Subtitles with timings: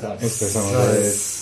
[0.00, 0.44] れ様おです。
[0.44, 1.38] 疲れ様です。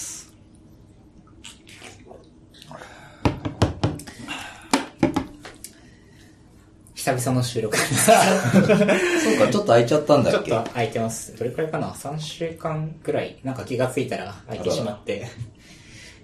[6.95, 7.77] 久々の収録。
[7.79, 11.37] そうか、ちょっと空いちゃったんだちょっけっと空いてます。
[11.37, 15.29] どれくらいかな ?3 週間くらい、なんか気がついたら空いてしまって、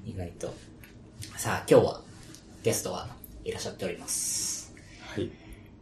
[0.05, 0.53] 意外と。
[1.37, 2.01] さあ、今日は
[2.65, 3.09] ゲストは
[3.45, 4.75] いらっしゃっております。
[5.03, 5.31] はい。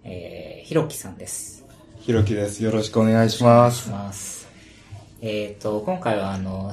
[0.04, 1.64] えー、ひろきさんです。
[2.00, 2.62] ひろきです。
[2.62, 4.39] よろしくお願いします。
[5.22, 6.72] えっ、と、今回はあの、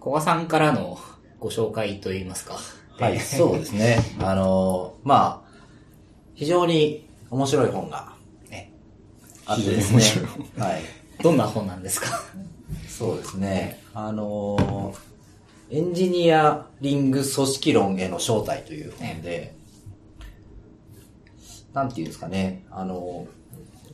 [0.00, 0.98] 古賀さんからの
[1.40, 2.56] ご紹介といいますか。
[2.98, 3.98] はい、そうですね。
[4.22, 5.50] あの、まあ、
[6.34, 8.12] 非常に面白い本が
[8.48, 8.72] ね
[9.44, 10.28] あってですね。
[10.56, 10.82] はい。
[11.22, 12.06] どんな本なんですか？
[12.88, 13.82] そうですね。
[13.92, 14.94] あの、
[15.70, 19.54] エンジニアリング組織論への正体という本で、
[21.72, 23.26] なんていうんですかね、あの、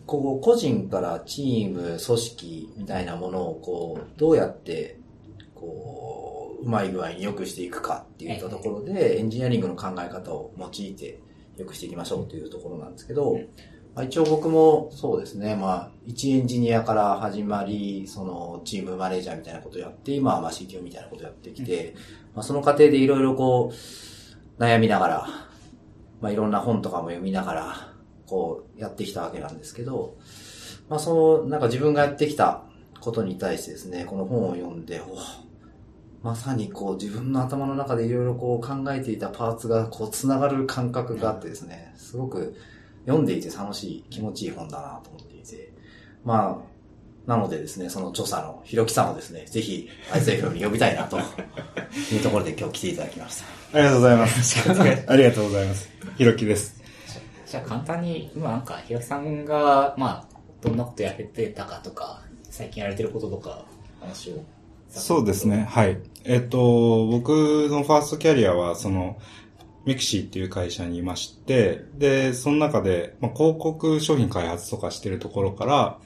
[0.07, 4.99] こう個人からチーム、組織みたいなものをこう、どうやって、
[5.55, 11.21] こう、うまい具合に良くしていくかっていったところで、エンジニアリングの考え方を用いて
[11.57, 13.39] 良くしていきましょうというところなんですけど、
[13.97, 21.95] まあ、一応僕もそうですね、まあ、一エンジニアから始まり、そのチームマネージャーみたいなことをやって、今はまあ CTO みたいなことをやってきて、
[22.35, 25.29] まあ、その過程でいろいろこう、悩みながら、
[26.21, 27.96] まあ、いろんな本とかも読みながら、
[28.27, 30.17] こう、やってきたわけなんですけど、
[30.89, 32.63] まあ、その、なんか自分がやってきた
[33.01, 35.17] ことに対してですね、この本を読んで、お
[36.27, 42.57] まさにこう自分の頭の中でいろいろこう考えていたパーツがこう繋がる感覚があってですね、すごく
[43.05, 45.73] 読んでいて楽しい、気持ちいい本だなと思っていて、
[46.25, 51.19] まあ、なのでですね、その著者のひろきさんをですね、ぜひ ISFM に呼びたいなと
[52.13, 53.45] いうところで今日来ていただきました。
[53.75, 54.71] ありがとうございます。
[55.07, 55.89] ありがとうございます。
[56.17, 56.76] ひろきです。
[57.47, 63.65] じゃあ簡単に、今なんか、ひろきさんが、まあ、どんなことやれてたかとか、最近やられてることとか、
[64.01, 64.43] 話を。
[64.89, 65.65] そうですね。。
[65.69, 65.99] はい。
[66.25, 67.31] えっと、僕
[67.71, 69.17] のファーストキャリアは、その、
[69.85, 75.99] mixi っていう会社にいまして、で、その中で、まあ、広告商品開発とかしてるところから、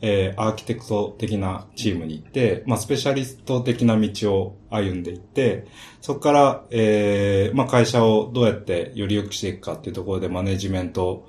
[0.00, 5.66] えー、アーキテクト的なチームに行って、まあ、スペシャリスト的な道を歩んでいって、
[6.00, 11.28] そこから、えー、まあ、会社をどうやってより良くしていくかっていうところでマネジメント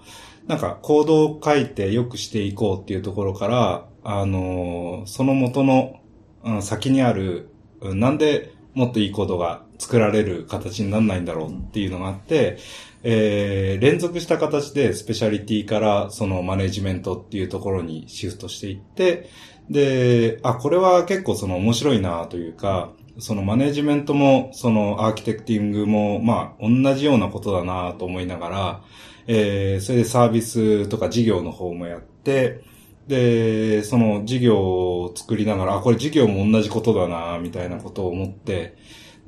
[0.49, 5.99] なんか、コードを書いて良くしていこうっていうところから、あのーその元の、
[6.43, 7.49] うん先にある、
[7.81, 12.57] うんなんでもっといいコードが作られる形にならないんだろうっていうのがあって、
[13.01, 19.29] えー連続した形でスペシャリティからそのマネジメントっていうところにシフトしていって、
[19.69, 28.81] で、あ、これは結構その面白いなというか、そのマネジメントも、そのアーキテクティングも、まあ、同じようなことだなと思いながら、
[29.27, 32.63] えーそれでサービスとか事業の方もやって、
[33.07, 38.75] で、その事業を作りながら、あ、これ事業も同じことだなみたいなことを思って、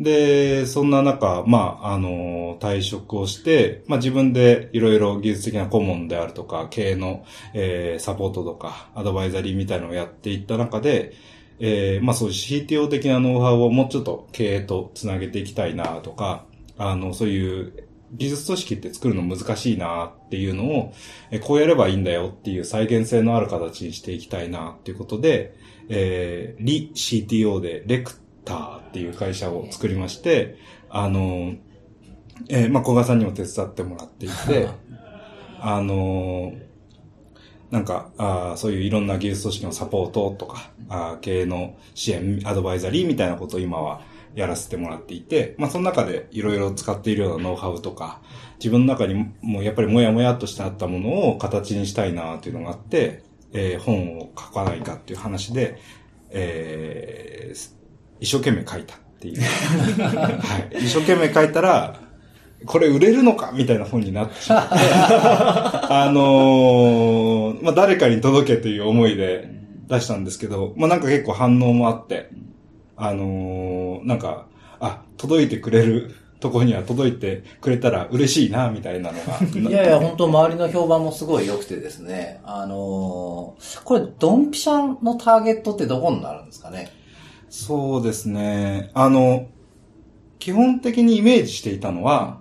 [0.01, 7.23] で、そんな中、まあ、あの、退職をして、まあ自分でいろいろ技術的な顧問であるとか、経営の、
[7.53, 11.13] えーサポートとか、アドバイザリーみたいなのをやっていった中で、
[11.59, 16.45] えーまあそういう CTO 的なノウハウをもうちょっと経営とつなげていきたいなとか、
[16.77, 20.93] あの、そういう技術組織って作るの難しいなっていうのを、
[21.29, 25.55] えこうやればいいんだよっていう再現性のある形にしていきたいなっていうことで、
[25.89, 28.13] えー、リ CTO でレク
[28.45, 30.57] ターっていう会社を作りまして、
[30.89, 31.53] あの、
[32.49, 34.69] えーまあ、小賀さんにも手伝ってもらっていて、
[35.59, 36.53] あの
[37.69, 44.01] なんか、あーそういういろんな技術組織のサポートとか、あー経営の支援、アドバイザリーみたいなことを今は
[44.35, 48.21] やらせてもらっていて、まあその中でいろいろ使っているようなノウハウとか、
[48.59, 53.23] 自分の中にもやっぱりもやもやっとしてあったものを形にしたいなというのがあって、
[53.53, 55.77] えー本を書かないかっていう話で、
[56.29, 57.80] えー
[58.21, 59.41] 一生懸命書いたっていう。
[59.41, 60.85] はい。
[60.85, 61.99] 一生懸命書いたら、
[62.65, 69.49] これ売れるのかみたいな本になってしまって、 あのーまあ、誰かに届けという思いで
[69.87, 72.29] 出したんですけど、まあ、なんか結構反応もあって、
[72.95, 74.45] あのーなんか、
[74.79, 79.17] あ、届いてくれるとこには届いてくれたら嬉しいな、みたいなの
[79.63, 79.69] が。
[79.69, 82.41] いやいや、本当周りの評判もすごい良くてですね。
[82.43, 86.91] あのーこれ、ドンピシャンのターゲットってどこになるんですかね
[87.51, 88.91] そうですね。
[88.93, 89.49] あの、
[90.39, 92.39] 基本的にイメージしていたのは、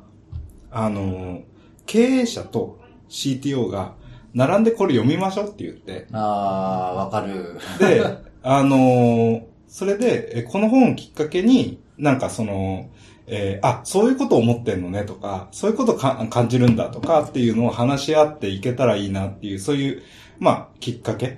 [0.71, 1.43] あの、
[1.85, 2.79] 経営者と
[3.09, 3.95] CTO が
[4.35, 7.59] 並んでこれ読みましょうって言って、あー、わかる。
[7.81, 8.05] で、
[8.45, 12.89] あの、それで、えこの本をきっかけに、なんかその、
[13.27, 20.03] えーあ、そういうことを思ってんのねとか、そういうことをか感じるんだとかっていうのを話し合っていけたらいいなっていう、そういう、
[20.39, 21.37] まあ、きっかけ。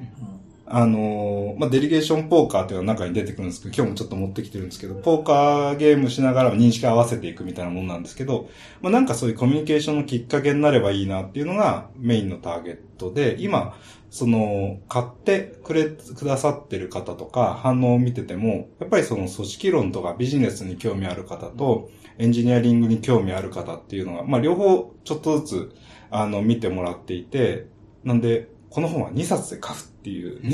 [0.75, 8.49] あのまあ、デリゲーションポーカーっていうのが中に出てくるんですけど、今日もちょっと持ってきてるんですけど、ポーカーゲームしながら認識合わせていくみたいなもんなんですけど、
[8.81, 13.77] まあ、なんかそういうコミュニケーションのきっかけになればいいなっていうのがメインのターゲットで、今、
[14.09, 25.77] その、買ってくれ、くださってる方とか反応を見てても、やっぱりその組織論とかビジネスに興味ある方と、エンジニアリングに興味ある方っていうのが、まあ、両方ちょっとずつ、
[26.11, 27.67] あの、見てもらっていて、
[28.05, 30.41] なんで、この本は2冊で買うっていう。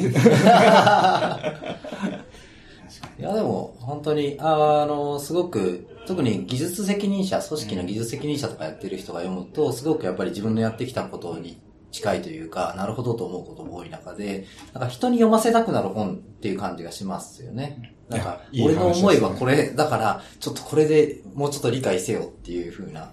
[3.18, 11.60] いや、でも、本当に、あの、すごく、特に技術責任者、組織の技術責任者とかやってる人が読むと、すごくやっぱり自分のやってきたことに
[11.92, 17.94] 近いというか、なるほどと思うことも多い中で、なんか人に読ませたくなる本っていう感じがしますよね。
[18.08, 23.12] なんか、俺の思いはこれ、だから、ちょっとこれでもうちょっと理解せよっていう風な、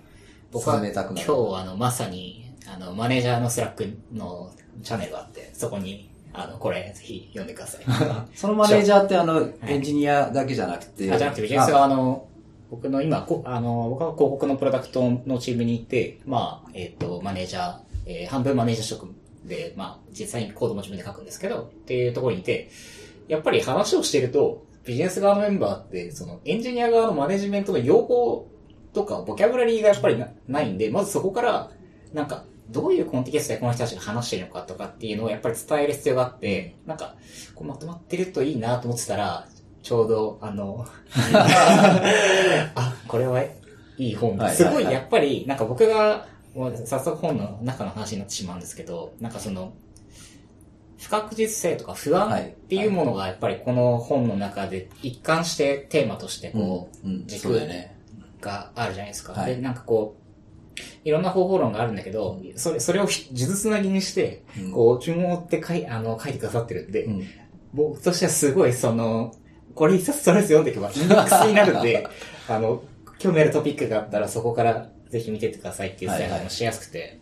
[0.52, 1.28] 僕は進めたくなる。
[1.28, 4.52] 今日あの、まさに、あの、マネージャーの Slack の
[4.84, 7.86] チャンネルがあって、そこに、あの、これ、ぜひ読んでください。
[8.36, 12.28] そのマネージャーってあの、エンジニアだけじゃなくて、あ、じゃなくて、ビジネス側の、
[12.70, 17.76] 僕の今、こあの、僕は広告のプロダクトのチームにいて、まあ、えっ、と、マネージャー、
[18.06, 19.08] えー半分マネージャー職
[19.46, 22.70] で、まあ、実際にコードも自分で書くんですけど、っていうところにいて、
[23.28, 28.48] やっぱり話をしてると、ビジネス側のメンバーって、その、エンジニア側のマネジメントの用語
[28.94, 31.72] とか、ボキャブラリーがやっぱりなないんで、まずそこから、
[32.14, 37.16] なんか、どういうコンテキストでこの人たちが話してるのかとかっていうのをやっぱり伝える必要があって、なんか、
[37.54, 39.48] こうまとまってるといいなと思ってたら、
[39.82, 40.86] ちょうど、あの、
[42.76, 43.50] あ、これはい
[43.98, 44.50] い本だ。
[44.50, 49.74] すごい、やっぱり、なんか僕が、もう早速本の中の話になってしまうんですけど、なんかその、
[50.98, 57.60] 不確実性とか不安っていうものがやっぱりこの本の中で一貫してテーマとしてこう、軸。
[58.46, 59.34] があるじゃないですか。
[59.34, 60.25] はいで、なんかこう、
[61.04, 67.28] いろんな方法論があるんだけど、それ、それをひ数珠つなぎにして、うんこう、順を追って書い、あの、書いてくださってるんで、うん
[67.76, 69.36] 僕としてはすごいその、
[69.76, 72.08] これ一冊とりあえず読んでいけばインデックスになるんで、
[72.48, 72.82] あの、
[73.20, 77.20] 興味あるトピックがあったらそこからぜひ見てってくださいっていう宣言もしやすくて。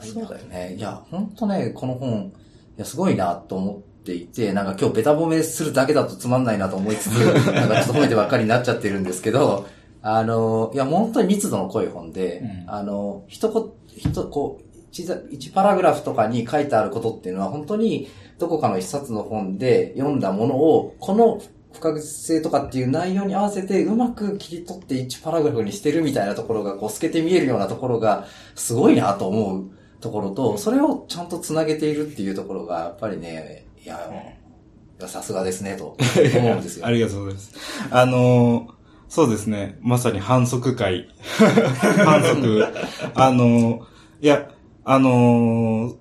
[0.00, 0.74] そうだよね。
[0.76, 2.32] いや、ほんとね、この本、
[2.76, 7.14] いや、すごいなと思っていて、なんか今日ベタ褒めするだけだとつまんないなと思いつつ、
[7.50, 9.66] なんかちょっと褒めてばっかりになっちゃってるんですけど、
[10.08, 18.08] あの、いや、本当に密度の濃い本で、うんあの、一言、一、こう、一パラグラフとかに書いてあることっていうのは、本当に
[18.38, 21.42] どこかの一冊の本で読んだものを、この
[21.72, 29.70] 不確実性とかっていう内容に合わせてうまく切り取って1パラグラフにしてるみたいなところがこう透けて見えるようなところがすごいなと思う
[30.00, 34.08] ところと、それをちゃんと繋げているっていうところがやっぱりね、いや、
[34.98, 35.96] いやさすがですねと
[36.38, 36.92] 思うんですよ あ。
[36.92, 37.52] りがとうございます。
[37.90, 38.75] あのー
[39.08, 39.78] そうですね。
[39.82, 41.08] まさに反則会。
[42.04, 42.66] 反則。
[43.14, 43.80] あのー
[44.22, 44.50] いや、
[44.84, 45.94] あのー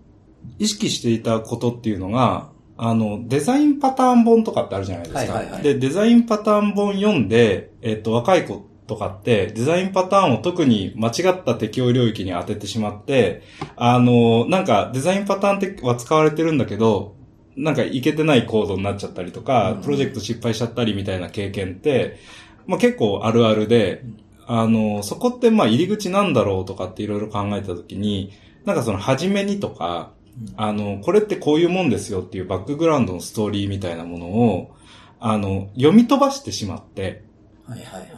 [0.59, 5.19] 意識していたことっていうのが、あの、デザインパターン本とかってあるじゃないですか。
[5.19, 13.41] はいはいはいで、デザインパターン本読んで、えっ、と、若い子とかって、デザインパターンを特に間違った適用領域に当ててしまって、
[13.75, 17.15] あの、なんかデザインパターンっては使われてるんだけど、
[17.55, 22.17] なんかいけてないコードになっちゃったりとか、うんプロジェクト失敗しちゃったりみたいな経験って、
[22.67, 24.03] まあ結構あるあるで、
[24.47, 28.31] あの、そこってま入り口なんだろうとかっていろいろ考えたときに、
[28.65, 30.11] なんかその初めにとか、
[30.57, 34.75] あの、これってこういうもんですよっていうバックグラウンドのストーリーみたいなものを、
[35.19, 37.23] あの、読み飛ばしてしまって、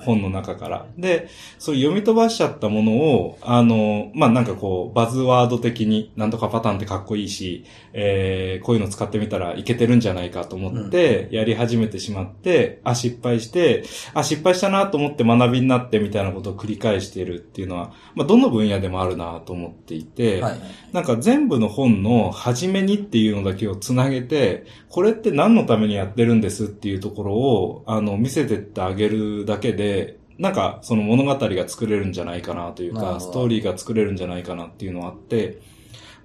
[0.06, 0.86] 本の中から。
[0.98, 20.62] で、そう読み飛ばしちゃったものを、あの、まあ、なんかこう、バズワード的に、なんとかパターンってかっこいいし、えー、こういうの使ってみたらいけてるんじゃないかと思って、やり始めてしまって、あ、失敗して、あ、失敗したなと思って学びになってみたいなことを繰り返しているっていうのは、まあ、どの分野でもあるなと思っていて、はいはい。
[20.92, 35.60] なんか全部の本の初めにっていうのだけをつなげて、これって何のためにやってるんですっていうところを、あの、見せてってあげるだけで、なんかその物語が作れるんじゃないかなというか、ストーリーが作れるんじゃないかなっていうのはあって、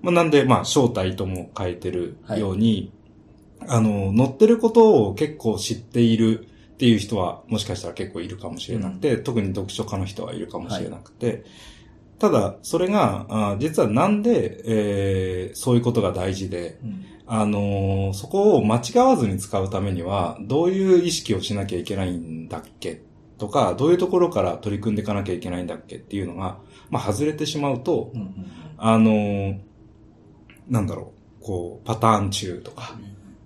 [0.02, 2.92] まあなんで、まあ正体とも書いてるように、
[3.68, 11.44] あの、載ってることを結構知っているっていう人はもしかしたら結構いるかもしれなくて、特に読書家の人はいるかもしれなくて、
[12.18, 23.00] ただ、それが、あ実はなんで、えーそういうことが大事で、うんあのーそこを間違わずに使うためには、どういう意識をしなきゃいけないんだっけ
[23.38, 26.58] とか、どういうところから取り組んでいかなきゃいけないんだっけっていうのが、
[26.90, 28.34] まあ、外れてしまうとう、んうん
[28.76, 29.58] あのー
[30.68, 32.98] なんだろう、こう、パターン中とか、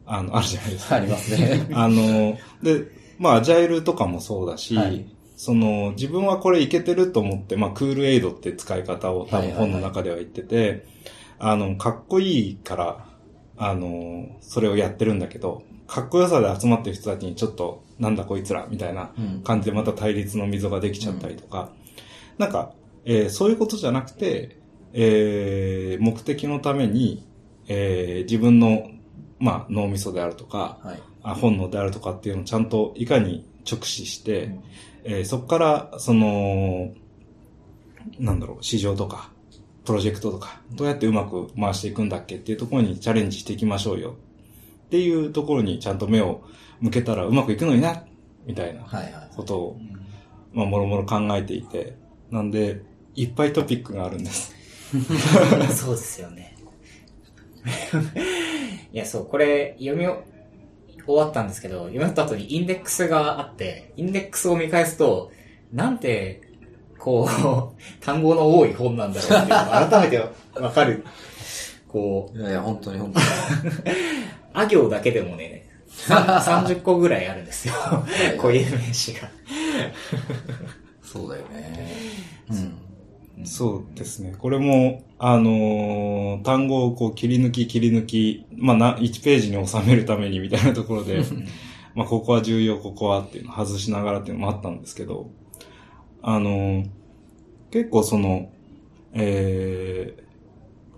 [0.05, 0.97] あの、あるじゃないですか。
[0.97, 1.69] ありますね。
[1.73, 2.89] あの、で、
[3.19, 10.87] まあ、アジャイルとかもそうだし、はいその、自分はこれいけてると思って、まあ、クールエイドって使い方を多分本の中では言ってて、
[11.39, 13.06] あの、かっこいいから、
[13.59, 19.43] あの、それをやってるんだけど、かっこよさで集まってる人たちにちょっと、なんだこいつら、みたいなうん。
[19.43, 21.71] 感じでまた対立の溝ができちゃったりとか、
[22.39, 22.73] なんか、
[23.05, 24.59] えーそういうことじゃなくて、
[24.93, 27.27] えー目的のために、
[27.69, 28.91] えー自分の、
[29.39, 31.03] まあ、脳みそであるとか、はい。
[31.23, 34.61] あ本能であるとかっていうのをちゃんといかに直視して、うん。
[35.05, 36.91] えーそこから、その、
[38.19, 39.31] なんだろう、市場とか、
[39.87, 44.17] プロジェクトとか、どうやってうまく回していくんだっけっていうところにチャレンジしていきましょうよ。
[44.87, 46.43] っていうところにちゃんと目を
[46.81, 48.05] 向けたらうまくいくのにな、
[48.45, 48.83] みたいな。
[49.37, 49.81] ことを、
[50.53, 51.97] まあ、もろもろ考えていて、
[52.31, 52.83] なんで、
[53.15, 54.55] いっぱいトピックがあるんです。
[55.75, 56.57] そうですよね。
[58.93, 65.31] いや、そう、これ、読み終わったんですけど、読み終わった後にインデックスがあって、インデックスを見返すと、
[65.73, 66.46] なんて、
[67.07, 70.19] こう、単語の多い本なんだろうっていう改めて
[70.61, 71.05] わかる。
[71.87, 73.27] こう、いやいや、本当に本当に。
[74.53, 77.75] あ行だけでもね、さん30個ぐらいあるんですよ。
[78.39, 79.31] 固有名詞が。
[81.01, 81.93] そうだよね。
[83.39, 83.47] うん。
[83.47, 84.35] そうですね。
[84.37, 91.23] これも、あのー単語をこう切り抜き切り抜き、まあな、1ページに収めるためにみたいなところで、
[91.95, 95.31] まあここは重要、ここはっていうのを外しながらっていうのもあったんですけど、
[96.21, 96.96] あのー
[97.77, 98.51] 結構その、
[99.13, 100.25] えー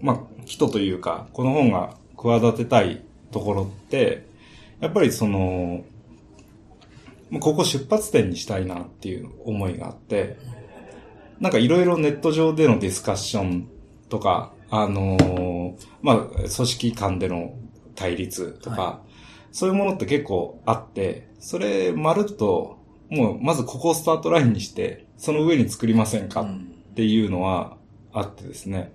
[0.01, 4.25] まあ人というか、この本が企てたいところって、
[4.79, 5.85] やっぱりその、
[7.31, 10.37] まあここ出発点にしたいなっていう思いがあって、
[11.41, 13.69] なんかいろいろネット上でのディスカッション
[14.09, 17.55] とか、あのーまあ、組織間での
[17.97, 19.03] 対立とか、は
[19.51, 22.79] そういうものって結構あって、それまるっと、
[23.11, 26.41] もうまずここをスタートラインにして、その上に作りませんか？
[26.41, 26.75] っうん。
[26.95, 27.77] ていうのは
[28.13, 28.93] あってですね。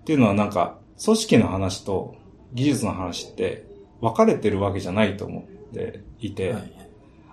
[0.00, 2.16] っていうのはなんか、組織の話と
[2.54, 3.66] 技術の話って
[4.00, 5.44] 分かれてるわけじゃないと思っ
[5.74, 6.72] ていて、はい。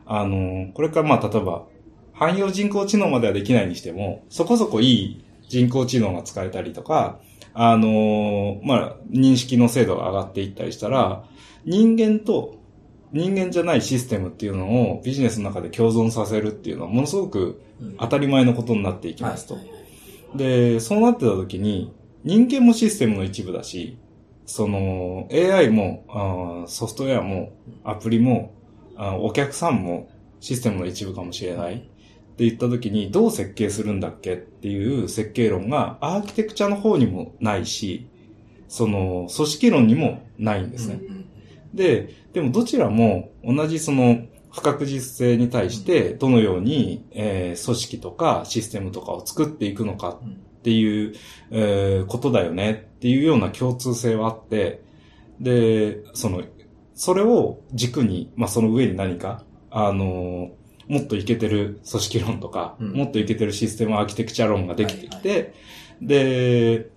[0.06, 1.66] あの、これからまあ例えば、
[2.14, 7.20] 汎用人工知能まではできないにしても、そこそこいい人工知能が使えたりとか、
[7.54, 11.24] あの、まあ、認識の精度が上がっていったりしたら、
[11.66, 12.63] 人間と
[13.14, 19.58] 人間じゃないシステムっていうのをビジネスの中で共存させるっていうのはものすごくうん当たり前のことになっていきますと。
[20.36, 21.94] で、そうなってた時に、
[22.24, 23.98] 人間もシステムの一部だし、
[24.46, 27.54] その、AI も、ソフトウェアも、
[27.84, 28.54] アプリも、
[29.20, 31.76] お客さんもシステムの一部かもしれない。
[31.76, 31.78] っ
[32.36, 38.08] て言った時に、どう設計するんだっけっていう設計論が、アーキテクチャの方にもないし、
[38.68, 41.00] その、組織論にもないんですね。
[41.08, 41.23] うん
[41.74, 51.16] で、でもどちらも同じその不確実性に対してどのように、えー組織とかシステムとかを作っていくのかっていう、
[51.52, 54.82] えーことだよねっていうような共通性はあって、
[55.40, 56.44] で、その、
[56.96, 62.94] それを軸に、まあ、その上に何か、あのーもっといけてる組織論とか、うん。
[62.94, 65.54] もっといけてるシステムアーキテクチャ論ができてきて、はい。
[66.02, 66.90] で、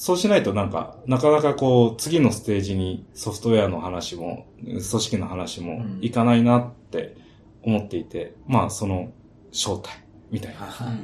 [0.00, 7.16] そうしないとなんか、なかなかこう、次のステージにソフトウェアの話も、組織の話もうんいかないなって
[7.64, 9.10] 思っていて、まあ、その
[9.50, 9.92] 正体
[10.30, 10.60] みたいな。
[10.60, 10.96] はい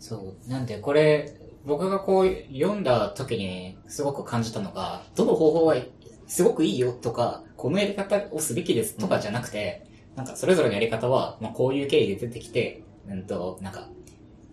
[0.00, 0.50] そう。
[0.50, 1.32] なんで、これ、
[1.64, 5.76] 僕がこう読んだ時にすごく感じたのが、どの方法が
[6.26, 13.90] すごくいいよとか、このやり方をすべきですとかじゃなくて、なんかそれぞれのやり方は、まあ、こういう経緯で出てきて、うんと、なんか、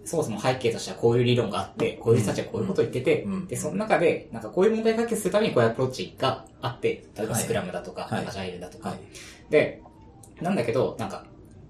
[0.09, 8.25] そもそも背景としてはこういう理論があって、こういう人たちはこういうことを言ってて、うんで、その中で、なんかこういう問題解決するためにこういうアプローチがあって、例えばスクラムだとか、はい。
[8.25, 8.99] アジャイルだとか、はい。
[9.51, 9.83] で、
[10.41, 11.25] なんだけど、なんか、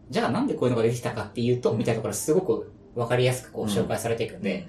[0.10, 4.68] じゃあなんでこういうのができたかっていうと、みたいなところすごくわかりやすくこう紹介されていくんで、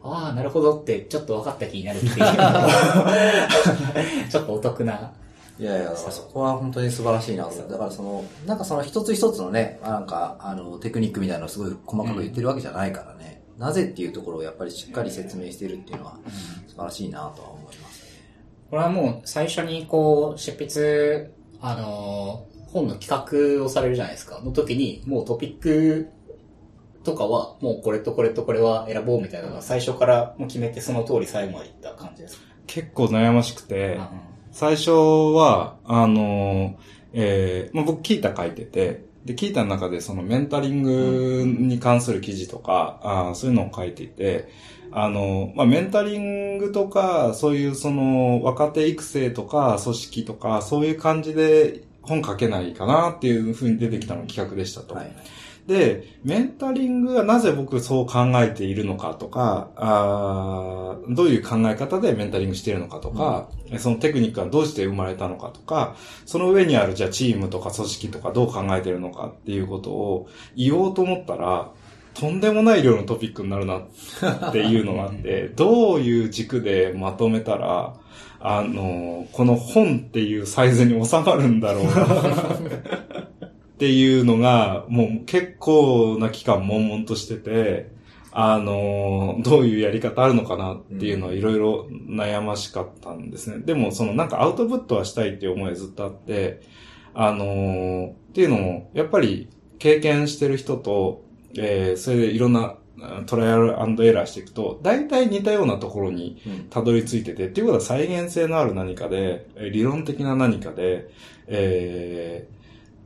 [0.00, 2.14] ああ、なるほどって、ちょっと分かった気になるっていう
[4.30, 5.12] ちょっとお得な。
[5.58, 7.56] いやいや、そこは本当に素晴らしいなと。
[7.68, 16.18] だからその、なんかその一つ一つのね、なんか、あの、テクニックみたいなのをすごい細かく言ってるわけじゃないからね、なぜっていうところをやっぱりしっかり説明してるっていうのは
[16.68, 18.02] 素晴らしいなとは思います。
[18.04, 18.08] ね。
[18.70, 24.42] これはもう最初にこう、執筆、あのー本の企画をされるじゃないですか。
[24.44, 26.10] の時に、もうトピック
[27.02, 32.42] とかは、もうこれとこれとこれは選ぼうみたいなのが最初からもう決めてその通り最後までいった感じですか？
[32.66, 34.08] 結構悩ましくて、うん
[34.58, 36.76] 最初は、あの、
[37.12, 44.48] えーまあ、僕、キータ書いてて、で、キータの中でそのメンタリングに関する記事とか、あそういうのを書いていて、
[44.90, 54.96] あの、まあ、メンタリングとか、そういうその若手育成とか、組織とか、そういう感じで本書けないかなっていう風に出てきたの企画でしたと。
[54.96, 55.16] はい。
[55.68, 65.94] で、メンタリングがなぜ僕そう考えているのかとか、あーどういう考え方でメンタリングしているのかとか、そのテクニックがどうして生まれたのかとか、
[66.24, 71.70] その上にあるじゃあチームとか組織とかどう考えているのかっていうことを言おうと思ったら、
[72.14, 77.94] とんでもない量のトピックになるなっていうのがあって、 どういう軸でまとめたら、
[78.40, 81.90] あの、この本っていうサイズに収まるんだろうな
[83.78, 87.92] っていうのが、もう結構な期間悶々としてて、
[88.32, 93.60] あの、どういうやり方あるのかなっていうのはいろいろ悩ましかったんですね。
[93.64, 96.60] でも、そのなんかアウトプットはしたいっていう思いはずっとあって、
[97.14, 101.22] あの、っていうのも、やっぱり経験してる人と、
[101.56, 111.08] えーそれでいろんなあトライアルエラーしていくと、大体似たようなところにうんたどり着いてて、っていうことは再現性のある何かで、えー理論的な何かで、
[111.46, 112.57] えー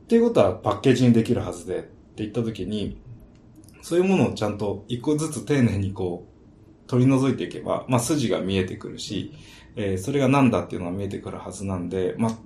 [0.03, 3.01] っていうことはパッケージにできるはずで、って言ったときに、
[3.81, 9.33] そういうものをちゃんと一個ずつ丁寧にこう、取り除いていけば、まあ筋が見えてくるし、
[9.75, 12.37] えーそれが何だっていうのが見えてくるはずなんで、まあ、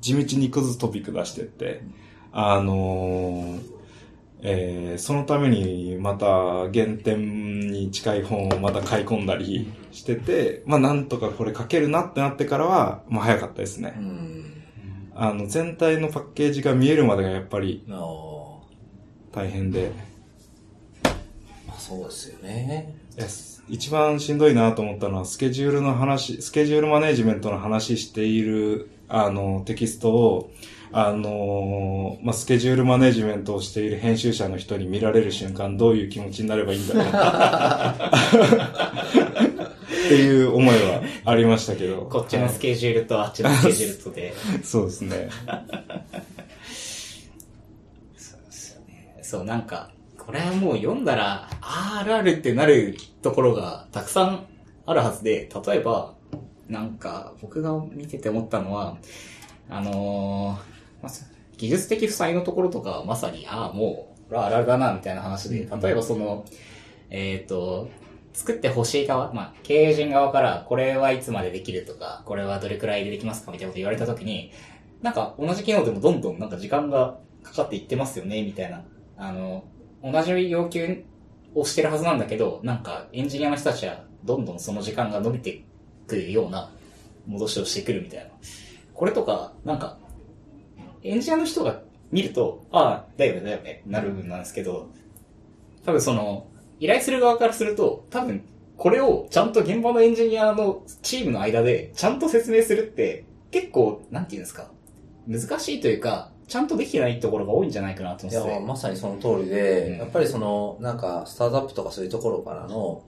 [0.00, 1.82] 地道に一個ずつトピック出してって、
[2.32, 3.76] あのー
[4.42, 13.94] えーそのためにまた原点に近い本をまた買い込んだりしてて、まあなんとかこれ書けるなってなってからは、まあ早かったですね。
[13.96, 14.35] うん。
[15.18, 17.82] あの全体のパッケージが見えるまでがやっぱり
[19.32, 19.90] 大変で、
[21.66, 22.94] まあそうですよね。
[23.68, 30.52] 一番しんどいなと思ったのはスケジュールの話、スケジュールマネジメントの話しているあのテキストを
[30.92, 37.06] あのまあ、スケジュールマネジメントをしている編集者の人に見られる瞬間どういう気持ちになればいいんだろう
[40.06, 42.02] っていう思いはありましたけど。
[42.02, 44.34] こっちのスケジュールとあっちのスケジュールとで。
[44.62, 45.28] そうですね。
[48.16, 49.18] そうですよね。
[49.22, 54.46] そう、なんか、これはもう読んだら、あるあるってなるところがたくさん
[54.86, 56.14] あるはずで、例えば、
[56.68, 58.96] なんか、僕が見てて思ったのは、
[59.68, 60.75] あのー
[61.06, 66.44] まあ技術的負債のところとか、まさに、ああ、もう、あるあるだな、みたいな話で、例えばその、
[67.08, 67.88] えっ、と、
[68.34, 74.52] 作ってほしい側、まあ、経営陣側から、これはいつまでできるとか、これはどれくらいでできますかみたいなこと言われたときに、
[75.00, 78.84] なんか同じ機能でもどんどんなんか時間がかかっていってますよね、みたいな。
[79.16, 79.64] あの、
[80.02, 81.04] 同じ要求
[81.54, 85.64] をしてるはずなんだけど、なんかエンジニアの人たちはどんどんその時間が伸びて
[86.06, 86.70] くるような
[87.26, 88.30] 戻しをしてくるみたいな。
[88.92, 89.98] これとか、なんか、
[91.02, 94.90] エンジニアの人が見ると、ああ、だよね、だよね、なる部分なんですけど、
[95.84, 96.48] 多分その、
[96.80, 98.44] 依頼する側からすると、多分、
[98.76, 104.70] これをちゃんと現場のエンジニアのチームの間でちゃんと説明するって、結構、なんていうんですか、
[105.26, 108.66] 難しいというか、ちゃんとできてないところが多いんじゃないかなといや、思ってて。
[108.66, 113.02] まさにその通りで、うんやっぱりその、なんか、スタートアップとかそういうところからの、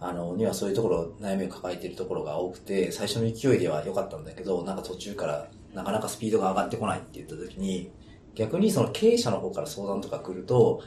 [0.00, 7.90] あの、にはそういうところ、悩みを抱えているところが多くて、最初の勢いでは良かったんだけど、なんか途中からなかなかスピードが上がってこないって言った時に、
[8.34, 10.80] 逆にその経営者の方から相談とか来ると、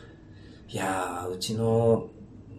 [0.70, 2.08] いやー、うちの、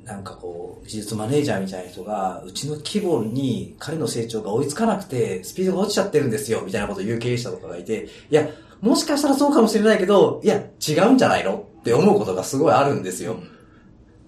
[0.04, 8.48] なんかこう、技術マネージャーみたいな人が、うちの規模に彼の成長が追いつかなくて、スピードが落ちちゃってるんですよ、みたいなことを言う経営者とかがいて、いや、
[8.80, 11.66] もしかしたらそうかもしれないけど、いや、違うんじゃないの？
[11.80, 13.36] って思うことがすごいあるんですよ。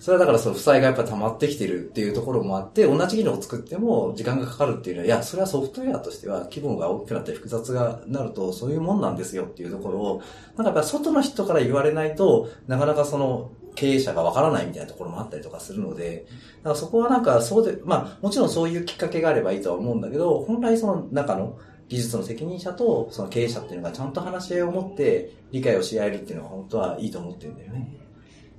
[0.01, 10.23] それはだからその負債がやっぱ溜まってきてるっていうところもあって、同じ機能を作っても時間がかかるっていうのは、いや、それはソフトウェアとしては規模が大きくなって複雑がなると、そういうもんなんですよっていうところを、
[10.57, 16.25] なんかやっぱ外の人から言われないと、なかなかその経営者がわからないみたいなところもあったりとかするので、
[16.63, 21.59] だからそこはなんかそうで、まあもちろんそういうきっかけがあればいいとは思うんだけど、本来その中の
[21.91, 28.00] 技術の責任者とその経営者っていうのがちゃんと話し合いを持って理解をし合えるっていうのは本当はいいと思ってるんだよね。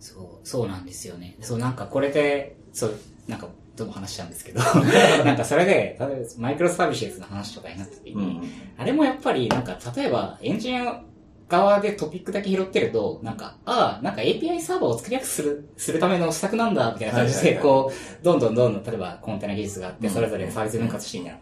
[0.02, 1.38] そう、そうなんですよね。
[1.40, 2.96] そう、なんかこれで、そう、
[3.28, 4.60] なんか、どうも話しちゃうんですけど、
[5.24, 6.08] なんかそれで、例えば
[6.40, 8.42] マイクロサービスの話とかになった時に、
[8.78, 11.02] あれもやっぱり、なんか、例えば、エンジニア
[11.48, 20.14] 側でトピックだけ拾ってると、なんか、ああ、なんか API サーバーを作りやすくする、するための施策なんだ、みたいな感じで、こう、どんどんどんどん、例えばコンテナ技術があって、うん。
[20.14, 21.40] それぞれサービス分割してみたいな。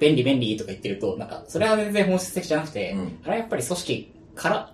[0.00, 3.18] 便利便利とか言ってると、なんか、それは全然本質的じゃなくて、うん。
[3.22, 4.72] あれはやっぱり組織から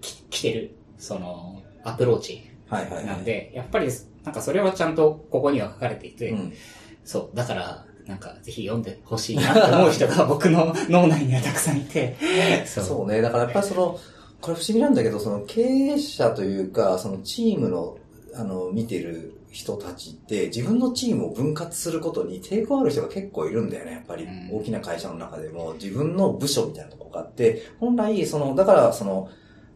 [0.00, 3.06] き来てる、その、アプローチはいはいはい。
[3.06, 3.88] なんで、やっぱり、
[4.24, 6.52] なんかそれはちゃんとここには書かれていて、うん
[7.04, 12.16] そう、だから、なんかぜひ読んでほしいなって思う人が僕の 脳内にはたくさんいて、
[12.66, 12.84] そう。
[12.84, 13.20] そうね。
[13.20, 13.98] だからやっぱりその、
[14.40, 17.96] これ不思議なんだけど、その経営者というか、そのチームの、
[18.34, 24.24] あの、見てる人たちって、自分のチームを分割することに抵抗ある人が結構いるんだよね、やっぱり。
[24.24, 29.28] うん大きな会社の中でも、自分の部署みたいなところがあって、本来、その、だから、その、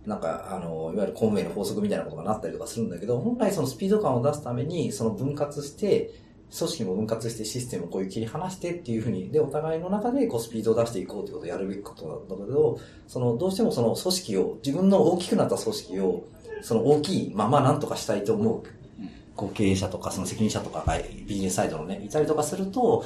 [0.07, 6.11] なんか、あの、いわゆる公務員の法則みたいなことがなったりとかするんだけど、本来そのスピード感を出すために、その分割して、
[6.57, 16.25] 組織も分割してシステムをこういう切り離してっていうふうに、で、お互いの中でこうスピードを出していこうということをやるべきことなんだけど、その、どうしてもその組織を、自分の大きくなった組織を、
[16.63, 18.63] その大きいままなんとかしたいと思う、
[19.37, 23.05] こう経営者とかその責任者とかがビジネスサイドのね、いたりとかすると、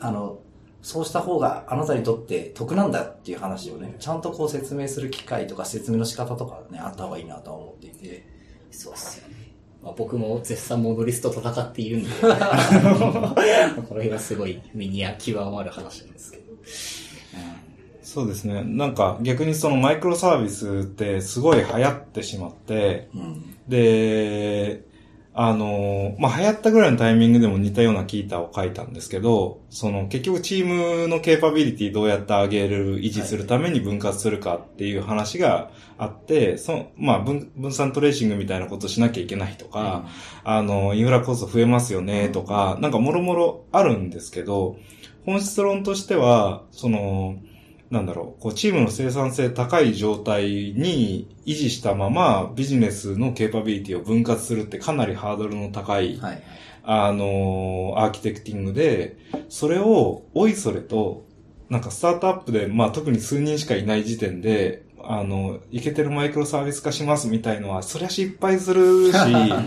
[0.00, 0.38] あの、
[0.82, 8.26] そうした方があなたにとって得なんだっていう話をね、ちゃんとこう説明する機会とか説明の仕方とかね、あった方がいいなとは思っていて。
[8.72, 9.34] そうっすよね。
[9.82, 12.10] まあ、僕も絶賛モノリスト戦っているんで、
[13.88, 16.42] これがすごい身に極まる話なんですけど。
[18.02, 18.62] そうですね。
[18.62, 23.56] なんか逆にそのマイクロサービスってすごい流行ってしまって、うん。
[23.68, 24.84] で、
[25.34, 40.06] あの、まあ、流行ったぐらいのタイミングでも似たようなキーターを書いたんですけど、その結局チームのケーパビリティどうやって上げる、維持するために分割するかっていう話があって、その、まあ、分、分散トレーシングみたいなことしなきゃいけないとか、
[40.44, 44.76] あの、インフラコスト増えますよねとか、なんかもろもろあるんですけど、
[45.24, 47.36] 本質論としては、その、
[47.92, 56.42] なんだろう、こう、チームの生産性高い状態に維持したまま、ビジネスのケーパビリティを分割するってかなりハードルの高い、はい。
[56.84, 59.18] あの、アーキテクティングで、
[59.50, 61.26] それを、おいそれと、
[61.68, 69.18] なんかスタートアップで、まあ特に数人しかいない時点で、あの、いけてるマイクロサービス化しますみたいのは、そりゃ失敗するし、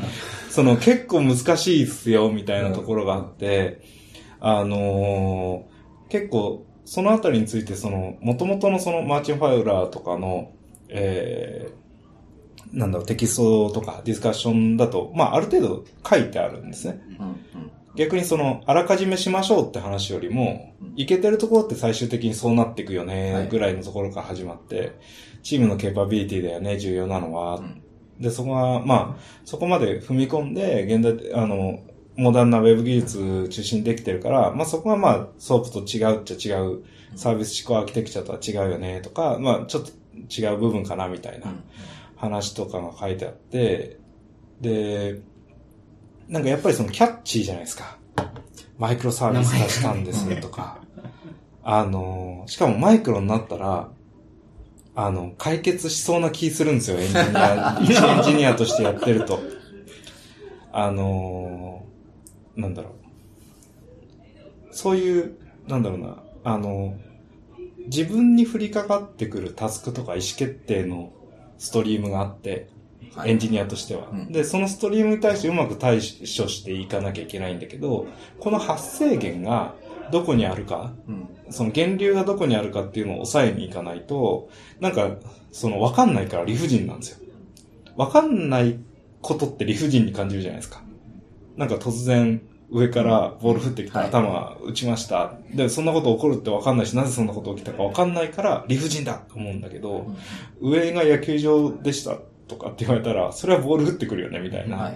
[0.49, 3.81] その結構難しいっすよ、みたいなところがあって、
[4.39, 5.75] あのー
[6.09, 10.51] 結構、そのあたりについて、その、元々のそのマーチン・ファウラーとかの、
[10.87, 17.01] えー、なんだろう、テキストとかディスカッションだと、まあある程度書いてあるんですね。
[17.19, 17.27] うん。
[17.27, 17.35] うん。
[17.95, 24.93] 逆にその、あらかじめしましょうって話よりもうん、いけてるところって最終的にそうなっていくよはねい、ぐらいのところから始まって、
[25.41, 27.55] チームのケーパビリティだよね、重要なのは。
[27.57, 27.81] うん
[28.19, 31.79] で、そこは、まあ、そこまで踏み込んで、現代、あの、
[32.17, 36.83] モダンなウェブ技術中心にできてるから、まあそこはまあ、 SOAP と違うっちゃ違う、
[37.15, 39.91] サービス指向アーキテクチャとは違うよね、とか、まあちょっと
[40.29, 41.53] 違う部分かな、みたいな。
[42.15, 43.99] 話とかが書いてあって、
[44.61, 45.19] で、
[46.27, 47.97] なんかやっぱりそのキャッチーじゃないですか。
[48.77, 50.79] マイクロサービス化したんですとか。
[51.63, 53.89] あの、しかもマイクロになったら、
[54.95, 59.39] あの、解決しそうな気するんですよ、エンジニア、一 エンジニアとしてやってると。
[60.71, 61.85] あの、
[62.55, 62.93] なんだろう。
[64.71, 65.37] そういう、
[65.67, 66.97] なんだろうな、あの、
[67.85, 71.13] 自分に降りかかってくるタスクとか意思決定の
[71.57, 72.69] ストリームがあって、
[73.13, 76.01] はいエンジニアとしては、うんで、そのストリームに対してうまく対処
[76.49, 78.07] していかなきゃいけないんだけど、
[78.41, 79.73] この発生源が
[80.11, 81.29] どこにあるか、うん。
[81.49, 85.15] その源流がどこにあるかっていうのを抑えにいかないと、なんか、
[85.51, 87.19] その分かんないから理不尽なんですよ。
[87.95, 88.77] 分かんない
[89.21, 90.83] ことって理不尽に感じるじゃないですか。
[91.57, 92.41] なんか突然
[92.71, 95.33] 上からボール降ってきてはい頭打ちました。
[95.53, 100.07] で、そんなこと起こるって分かんないし、なぜそんなこと起きたか分かんないから理不尽だと思うんだけど、
[100.61, 104.93] 上が野球場でしたとかって言われたら、それはボール降ってくるよねみたいな。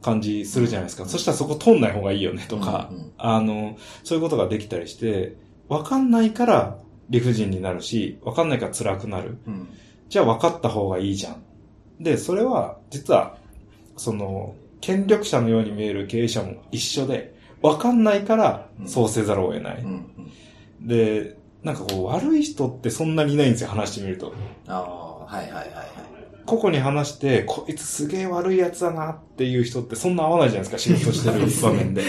[0.00, 1.06] 感じするじゃないですか。
[1.06, 5.36] そしたらそこ通んない方がいいよねとか、あの、そういうことができたりして、
[5.68, 6.78] わかんないから
[7.10, 9.38] 理不尽になるし、わかんないから辛くなる。
[9.46, 9.68] うん。
[10.08, 11.42] じゃあ分かった方がいいじゃん。
[12.00, 13.36] で、それは、実は、
[13.96, 19.82] その、権力者のように見える経営者も一緒で、わかんないからそうせざるを得ない。
[19.82, 19.90] うん。
[20.80, 20.86] うん。
[20.86, 24.32] で、なんかこう、悪い人ってそんなにいないんですよ、話してみると。
[24.68, 25.88] ああ、はいはいはいはい。
[26.46, 32.02] 個々に話して、こいつすげえ悪いやつだなっていう人ってそんな合わないじゃないですか、仕事してる場面で。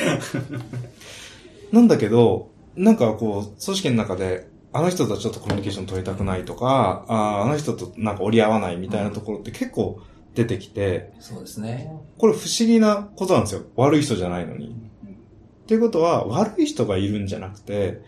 [1.73, 9.99] なんだけど、なんかこう、組織の中で、あの人とはちょっとコミュニケーション取りたくないとか、あーあの人となんか折り合わないみたいなところって結構
[10.36, 11.92] 出てきて、そうですね。
[12.18, 13.63] これ不思議なことなんですよ。
[13.76, 14.70] 悪い人じゃないのに。
[14.70, 18.02] っていうことは、悪い人がいるんじゃなくて、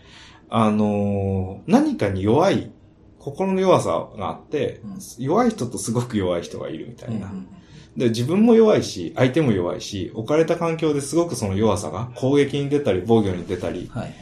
[0.49, 2.71] あのー何かに弱い、
[3.19, 7.27] 心の弱さがあって、うん弱い人とすごく弱い人がいるみたいな。
[7.27, 7.47] うん
[7.97, 14.13] で、自分も弱いし、相手も弱いし、置かれた環境ですごくその弱さが攻撃に出たり、防御に出たり、はい。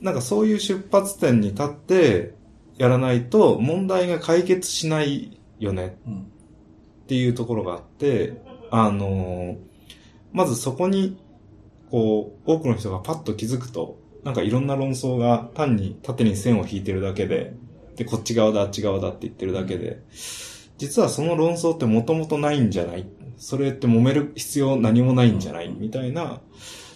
[0.00, 2.34] なんかそういう出発点に立って
[2.78, 6.32] やらないと問題が解決しないよねうん。
[7.10, 9.56] っていうところがあって、あのー
[10.32, 11.18] まずそこに、
[11.90, 17.52] こう、多くの人がパッと気づくと、なんかいろんな論争が単に縦に線を引いてるだけで、
[17.96, 20.04] で、こっち側だ、あっち側だって言ってるだけで、
[20.78, 23.08] 実はその論争ってもともとないんじゃない？
[23.38, 25.68] それって揉める必要何もないんじゃない？
[25.76, 26.40] みたいな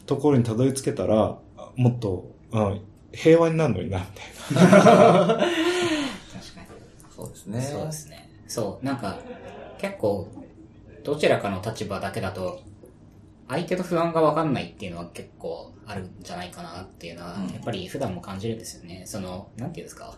[0.06, 1.36] ところにたどり着けたら、
[1.74, 4.04] もっと、うん平和になるのにな、み
[4.54, 4.78] たいな。
[5.26, 5.48] 確かに。
[7.16, 7.60] そうですね。
[7.62, 8.30] そうですね。
[8.46, 9.18] そう、なんか、
[9.84, 10.26] 結構、
[11.02, 12.62] どちらかの立場だけだと、
[13.48, 19.02] 相手の不安がわかんないっていうのは結構あるんじゃないかなっていうのは、うんやっぱり普段も感じるんですよね。
[19.04, 20.14] その、なんていうんですか。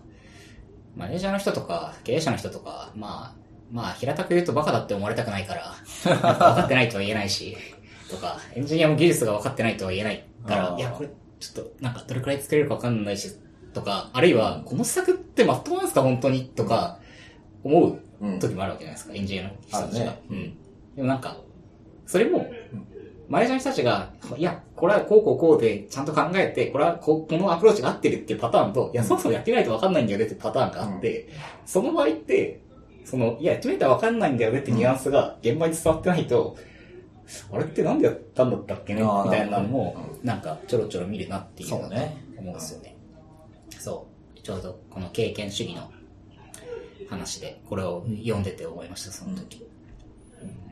[0.94, 5.74] マネージャーの人とか、経営者の人とか、まあ、まあ、平たく言うとバカだって思われたくないから、
[6.04, 7.56] 分かってないとは言えないし、
[8.08, 13.36] とか、エンジニアも技術が分かってないとは言えないから、いや、これ、ちょっと、なんか、どれくらい作れるか分かんないし、
[13.74, 16.44] とか、あるいは、この施策ってまっとうなんですか、本当に？
[16.46, 17.00] とか、
[17.64, 18.00] 思ううん。
[18.40, 20.16] 時もあるわけじゃないですか、エンジニアの人たちが。
[20.30, 20.56] うん。
[20.96, 21.36] でもなんか、
[22.06, 22.46] それも、
[23.28, 31.28] マネージャーの人たちが、いや、これはこうこうこうでちゃんと考えて、これはここのアプローチが合ってるっていうパターンと、いや、そもそもやってみないと分かんないんだよねっていうパターンがあって、
[31.64, 32.60] その場合って、
[33.04, 36.56] その、いや、やってみないと分かんないんだよねってニュアンスが現場に伝わってないと、
[37.52, 40.40] あれってなんでやったんだったっけねみたいなのもなん。
[40.40, 42.16] かちょろちょろ見るなっていうのね。
[42.38, 42.96] 思うんですよね。
[43.78, 44.40] そう。
[44.40, 45.90] ちょうどこの経験主義の
[47.08, 49.66] 話で、これを読んでて思いました、その時。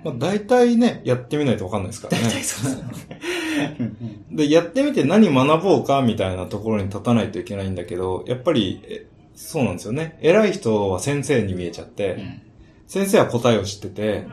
[0.05, 2.25] まあ、大体ね、やってみないとわかんないですからね。
[2.25, 3.93] そうですね。
[4.31, 10.19] で、やってみて何学ぼうかみたいなところに立たないといけないんだけど、やっぱり、えそうなんですよね。
[10.21, 12.41] 偉い人は先生に見えちゃって、うん
[12.87, 14.27] 先生は答えを知ってて、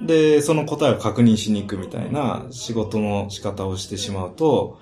[0.00, 4.78] で、その答えを確認しに行くみたいな仕事の仕方をしてしまうと、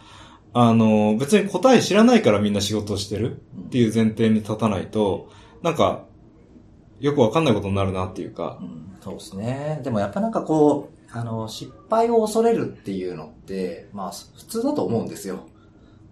[0.53, 5.31] あの、別に答え知らないからみんな仕事をしてるっていう前提に立たないと、
[5.63, 6.05] なんか、
[7.05, 9.81] よくわかんないことになるなっていうかう、んそうですね。
[9.85, 15.47] でもやっぱなんかこう、あの、失敗を恐れるっていうのって、まあ普通だと思うんですよ。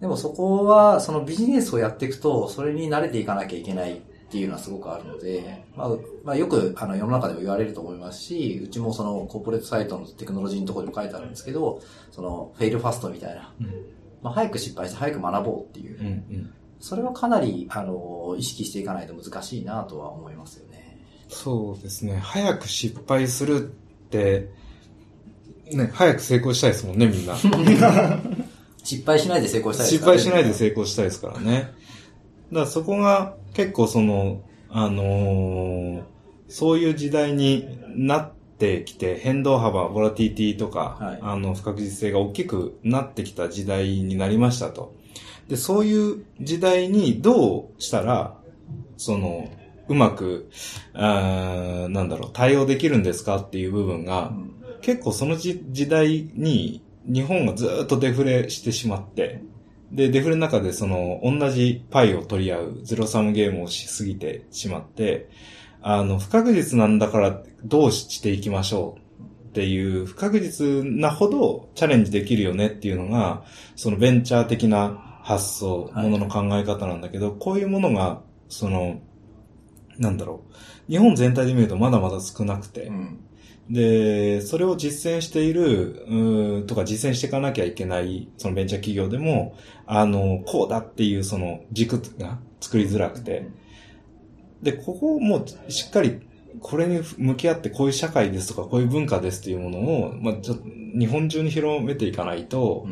[0.01, 5.89] でもそこは、そのビジネスをやっていくと、それに慣れていかなきゃいけないっていうのはすごくあるので、まあ、
[6.23, 13.51] まあよくあの世の中でも言われると思いますし、うちもそのコーポレートサイトのテクノロジーのところにも書いてあるんですけど、そのフェイルファストみたいな、
[14.21, 16.53] まあ早く失敗して早く学ぼうっていううんうん
[16.83, 20.62] それはかなり、あの、意識していかないと難しいなとは思います。
[21.33, 22.17] そうですね。
[22.21, 23.61] 早く失敗するっ
[24.09, 24.49] て、
[25.71, 27.35] ね、早く成功したいですもんね、みんな。
[28.83, 31.51] 失敗しないで成功したいです失からね敗しないで成功したいですからね。
[31.51, 31.71] だか
[32.51, 36.13] らそこが結構その、あのー
[36.53, 44.93] そういう時代になってきて、変動幅、ボラティティとか、はいあの、不確実性が大きくなってきた時代になりましたと。
[45.47, 48.37] で、そういう時代にどうしたら、
[48.97, 49.49] その、
[49.87, 50.49] うまく、
[50.93, 54.53] あーなんだろう、対応できるんですかっていう部分が、うん。
[54.81, 59.41] 結構そのじ時代に日本がずーっとデフレしてしまって、
[59.91, 65.29] で、デフレの中でその同じパイを取り合うゼロサムゲームをしすぎてしまって、
[65.81, 73.43] あの、不確実なんだからどうしていきましょうっていう不確実なほどチャレンジできるよねっていうのが、
[73.75, 76.09] そのベンチャー的な発想、はい。
[76.09, 78.99] ものの考え方なんだけど、こういうものが、その、
[79.97, 80.41] なんだろ
[80.89, 80.91] う。
[80.91, 83.19] 日本全体で見るとまだまだ少なくて、うん。
[83.69, 93.47] で、それを実践している、うーとか実践していかなきゃいけない、そのベンチャー企業でも、あの、こうだっていうその軸が作りづらくて、
[94.61, 96.19] で、ここをもうしっかり、
[96.59, 100.63] これに向き合ってこういう社会ですとかこういう文化ですっていうものを、まあ、ちょっと
[100.97, 102.85] 日本中に広めていかないと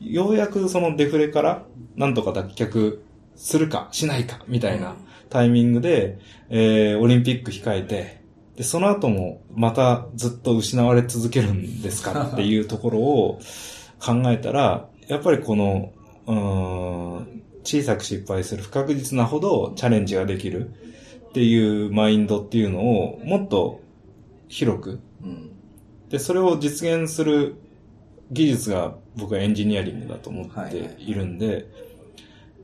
[0.00, 0.12] う、ん。
[0.12, 1.62] ようやくそのデフレから
[1.96, 2.98] なんとか脱却
[3.36, 4.96] するかしないかみたいな
[5.34, 8.22] タイミングで、えー、オリンピック控えて、
[8.54, 13.40] で、その後もまたずっと失われ続けるんですか っていうところを
[13.98, 15.92] 考えたら、やっぱりこの、
[16.28, 20.70] うーん、小さく失敗する不確実なほどチャレンジができる
[21.30, 23.80] っていうマインドっていうのをもっと
[24.46, 25.50] 広く、うん。
[26.10, 27.56] で、それを実現する
[28.30, 31.66] 技術が僕はエンジニアリングだと思っているんで、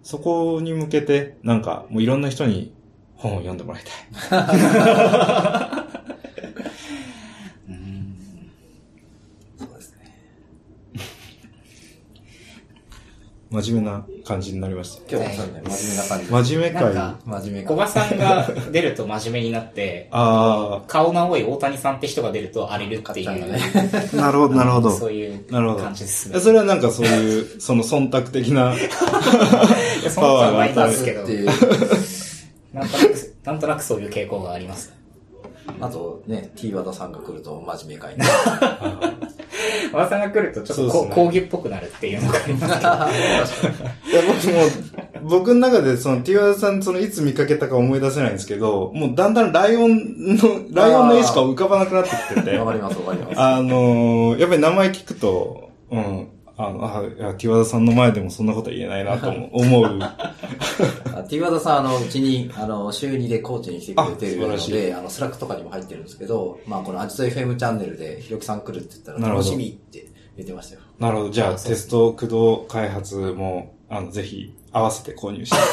[0.03, 2.73] そこに向けてなんかもういろんな人に
[3.15, 3.93] 本を読んでもらいたい。
[7.69, 8.17] うん
[9.59, 10.15] そうですね。
[13.51, 15.17] 真面目な感じになりました。
[15.17, 16.33] 今日もそうね、真面目な感じで。
[16.33, 16.95] 真面目会。
[16.95, 23.61] なんか真面目小賀さんが出ると真面目になって、あ顔の青い大谷さんって人が出ると荒れるっていう、ね。
[24.13, 24.91] あ、なるほど、なるほど。
[24.93, 26.39] そういうなるほど感じですね。
[26.39, 28.79] それはなんかそういう、その忖度的な、 い
[30.05, 31.23] やそんなことはないんですけど。
[32.73, 35.00] なんとなく、なんとなくそういう傾向があります。
[35.81, 38.21] あとね、T 和田さんが来ると真面目会に。
[39.93, 43.85] 和田さんが来るとちょっと講義っぽくなるっていうのがありますけど。
[43.85, 53.41] いや、僕も、僕の中でその、ティワさん、その、いつ見かけたか思い出せないんですけど、もうだんだんライオンの、ライオンの絵しか浮かばなくなってきてて、 わかります、わかります。
[53.41, 56.29] あのーやっぱり名前聞くと、うん、
[56.61, 59.99] あの、あ、いや、木和田さんの前でもそんなことは言えないなとも思う。
[60.03, 60.11] あ
[61.29, 70.83] t_wada さん、あの、うちに、あの、週2でコーチに来てくれてるのあ素晴らで、あの、スラックとかにも入ってるんですけど、まあ、このアジト FM チャンネルで、ひろきさん来るって言ったら、楽しみって言ってましたよ。
[70.99, 71.31] なるほど。
[71.31, 75.57] じゃあ、テスト駆動開発も、あの、ぜひ、合わせて購入して。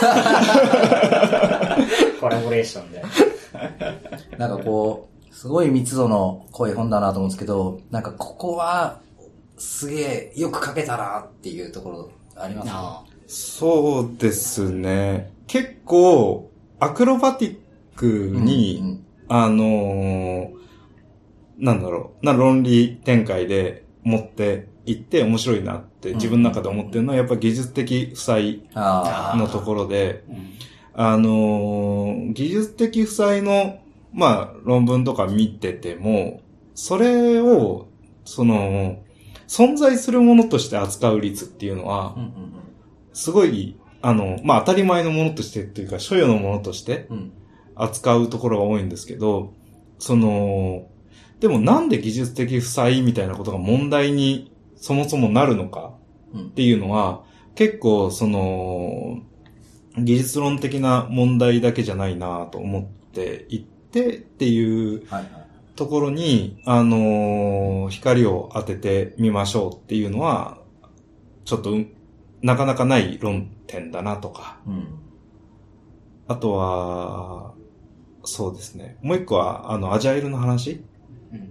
[2.22, 3.04] コラボレーションで。
[4.38, 9.02] なんかこう、すごい密度の濃い本だなと思うんですけど、なんかここは、
[9.58, 12.72] すげえ、よく書けたなっていうところありますね。
[12.74, 15.34] あそうですね。
[15.48, 17.58] 結構、アクロバティッ
[17.96, 20.58] クに、うんうんあのー
[21.58, 30.54] なんだろう、な論理展開で持っていって面白いなって自分の中で思ってるのは、やっぱ技術的負債あのところで、ーうん
[30.94, 33.80] あのー技術的負債の、
[34.14, 36.42] まあ、論文とか見てても、
[36.76, 37.88] それを、
[38.24, 39.00] その、
[39.48, 42.16] 存在するものとして扱う率っていうのは
[43.14, 47.08] すごい、あの、まあ、当たり前のものとしてっていうか、所有のものとして。
[47.78, 49.54] 扱うところが多いんですけど、
[50.00, 50.88] その、
[51.40, 55.94] でもなんで技術的負債みたいなことが問題にそもそもなるのか
[56.34, 57.24] うんっていうのは、
[57.56, 59.22] 結構その、
[59.98, 65.47] 技術論的な問題だけじゃないなと思っていってっていうはいはい。
[65.78, 70.58] ところに、あのー光を当ててみましょうっていうのは、
[71.46, 71.94] ちょっとうん、
[72.42, 74.88] なかなかない論点だなとか、うん。
[76.28, 77.54] あとは、
[78.26, 78.98] そうですね。
[79.02, 80.84] もう一個は、あの、アジャイルの話
[81.32, 81.50] うん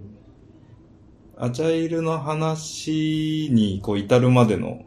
[1.39, 4.85] アジャイルの話に、こう、至るまでの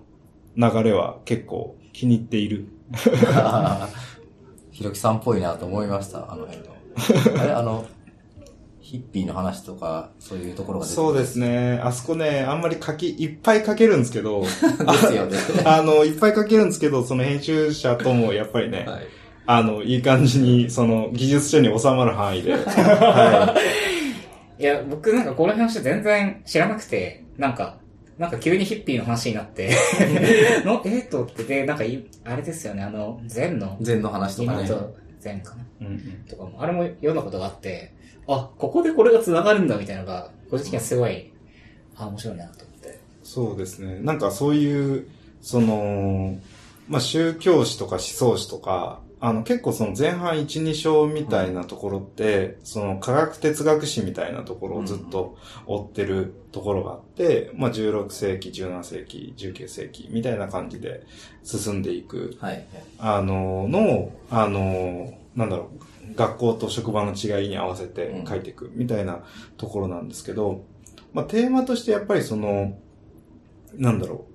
[0.57, 2.67] 流れは結構気に入っている。
[4.71, 6.81] ひろきさんっぽいなと思いました、あの辺の。
[7.43, 7.85] あれ、あの、
[8.91, 11.81] ヒッピーの話とか、そういうところが出てそうですね。
[11.81, 14.65] あそこね、あんまり書き、いっぱい書けるんですけど、です
[15.15, 15.39] よね。
[15.65, 19.07] あの、いっぱい書けるんですけど、その編集者ともやっぱりね、はい。
[19.47, 23.55] あの、いい感じに、その、技術書に収まる範囲で、 は
[24.59, 27.77] いや、僕なんかこの話全然知らなくて、なんか、
[28.19, 29.71] なんか急にヒッピーの話になって、
[30.65, 34.69] の、えーとってで、なんかい、あれですよね、あの、禅の、禅の話とかね。
[35.21, 35.67] 禅かない。
[35.83, 37.95] うんうんとかも、あれも読んだことがあって、
[38.37, 41.33] あ、ここでこれが繋がるんだみたいなのが、個人的にはすごい、
[41.97, 43.01] あ、面白いなと思って。
[43.23, 43.99] そうですね。
[44.01, 45.07] なんかそういう、
[45.43, 46.39] その、
[46.89, 61.03] まあ、宗教史とか思想史とか、あの結構その前半1、2章みたいなところって、その科学哲学史みたいなところをずっと追ってるところがあって、まあ、16世紀、17世紀、19世紀みたいな感じで
[61.45, 62.65] 進んでいく、はい。
[62.99, 65.85] あの、の、あの、なんだろう、
[66.15, 69.21] 学校と職場の違いに合わせて書いていくみたいな
[69.57, 70.65] ところなんですけど、
[71.13, 72.79] まあ、テーマとしてやっぱりその、
[73.75, 74.27] なんだろ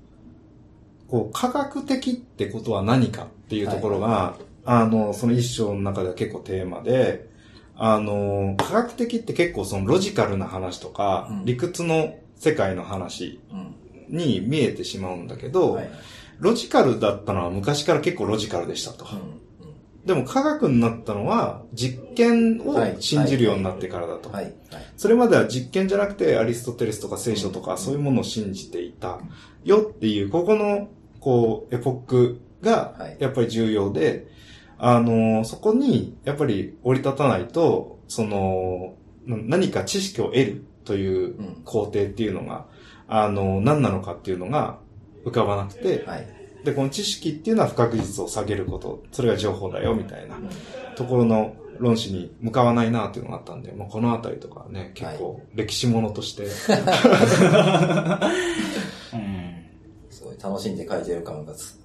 [1.08, 7.30] う、こう、科学的ってことは何かっていうところが、あの、その一章の中では結構テーマで、
[7.78, 13.76] あの、科学的って結構そのロジカルな話とか、うん理屈の世界の話うん。
[14.10, 15.90] に見えてしまうんだけど、はい。
[16.40, 19.06] ロジカルだったのは昔から結構ロジカルでしたと。
[19.06, 19.08] う
[20.06, 22.98] でも科学になったのは実験をはい。
[23.00, 24.32] 信じるようになってからだと。
[24.98, 29.20] それまでは実験じゃなくてアリストテレスとか聖書とかそういうものを信じていた
[29.64, 30.90] よっていう、ここの、
[31.20, 33.18] こう、エポックがはい。
[33.20, 34.28] やっぱり重要で、
[34.78, 38.94] あの、そこにやっぱり降り立たないと、その、
[39.26, 41.62] な何か知識を得るといううん。
[41.66, 42.68] 工程っていうのが、
[43.08, 44.78] あの、何なのかっていうのが
[45.26, 46.35] 浮かばなくて、はい。
[46.66, 50.36] で、この知識っていうのは不確実を下げること、それが情報だよ、みたいな。
[50.36, 50.50] うん
[50.96, 56.50] ところの論旨に向かわないなっていうのがあったんで、まあ、このあたりとかはね、結構歴史ものとして、 うん。
[60.10, 61.78] すごい楽しんで書いてる感がつ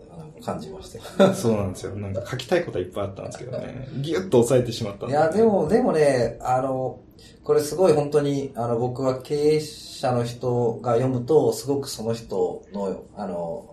[0.45, 1.35] 感じました。
[1.35, 1.95] そうなんですよ。
[1.97, 7.01] なんか書きたいことはいっぱいあったんですけどね、ギュッと抑えてしまったんいや、でも、でもね、あの、
[7.45, 13.70] これすごい本当に、あの、僕は経営者の人が読むと、すごくその人の、あの、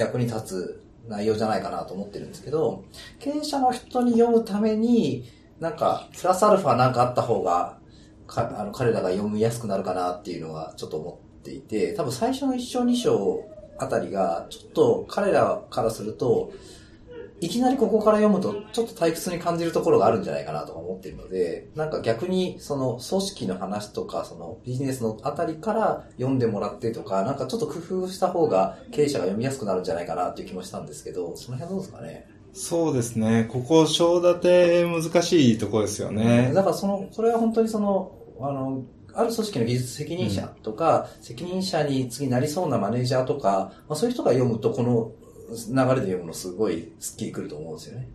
[0.00, 2.84] 役に立つ内容じゃないかなと思ってるんですけど、
[3.18, 5.24] 経営者の人に読むために、
[5.58, 7.78] なんか、プラスアルファなんかあった方が、
[8.26, 13.44] かあの彼らが読みやすくなるかなっていうのはちょっと思っていて、多分最初の1章2章
[13.78, 16.52] あたりが、ちょっと彼らからすると、
[17.40, 32.26] いきなりここから読むと、ちょっと退屈に感じるところがあるんじゃないかなとか思っているので、なんか逆に、その組織の話とか、そのビジネスのあたりから読んでもらってとか、なんかちょっと工夫した方が経営者が読みやすくなるんじゃないかなっていう気もしたんですけど、その辺どうですかね？
[32.52, 33.48] そうですね。
[33.50, 36.52] ここ、章立て難しいところですよね。
[36.52, 38.82] だからその、それは本当にその、あの、
[39.12, 45.12] ある組織の技術責任者とか、責任者に次なりそうなマネージャーとか、まあ、そういう人が読むと、この
[45.50, 48.08] 流れで読むのすごいスッキリくると思うんですよね。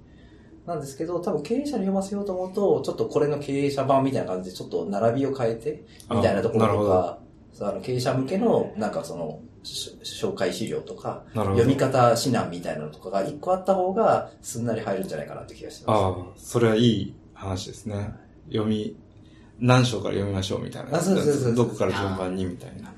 [0.65, 7.19] なんですけど、多分経営者に読ませようと思うと、ちょっとこれの経営者版みたいな感じで、ちょっと並びを変えて、みたいなところとか、
[7.67, 18.13] あの経営者向けの、なんかその、紹介資料とか、読み方指南みたいなのとかが一個あった方が、すんなり入るんじゃないかなって気がしてます、ああ、それはいい話ですね。
[18.47, 18.95] 読み、
[19.59, 20.97] 何章から読みましょうみたいな。
[20.97, 22.93] あそうそうそうどこから順番にみたいな。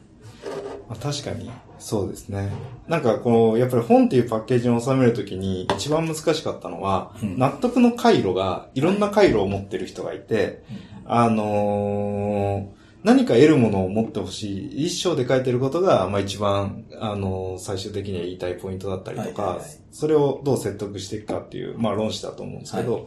[0.89, 2.51] まあ、確かに、そうですね。
[2.87, 10.63] なんかこう、やっぱり本っていうパッケージに収めるときに一番難しかったのは、うん納得の回路が、いろんな回路を持ってる人がいて、
[11.05, 14.87] あのー何か得るものを持ってほしい。
[14.87, 22.99] 一章で書いてることが、まあ一番、あのー最終的には言いたいポイントだったりとか、はいはいはいそれをどう説得していくかっていう、まあ論旨だと思うんですけど、は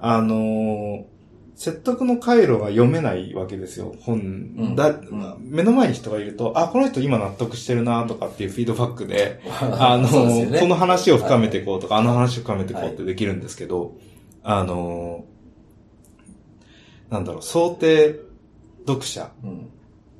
[0.00, 1.04] あのー
[1.62, 4.18] 説得の回路が読めないわけですよ、本。
[4.18, 4.74] ん。
[4.74, 5.36] だうん。
[5.42, 10.58] 目の前に人がいると、あ、この人今納得してるなとかっていうフィードバックで、あの、 ね。
[10.58, 13.94] この話を深めていこうとか、あの話を深めていこうってできるんですけど、
[14.42, 15.24] あの、
[17.10, 18.18] なんだろう、想定
[18.84, 19.68] 読者うん。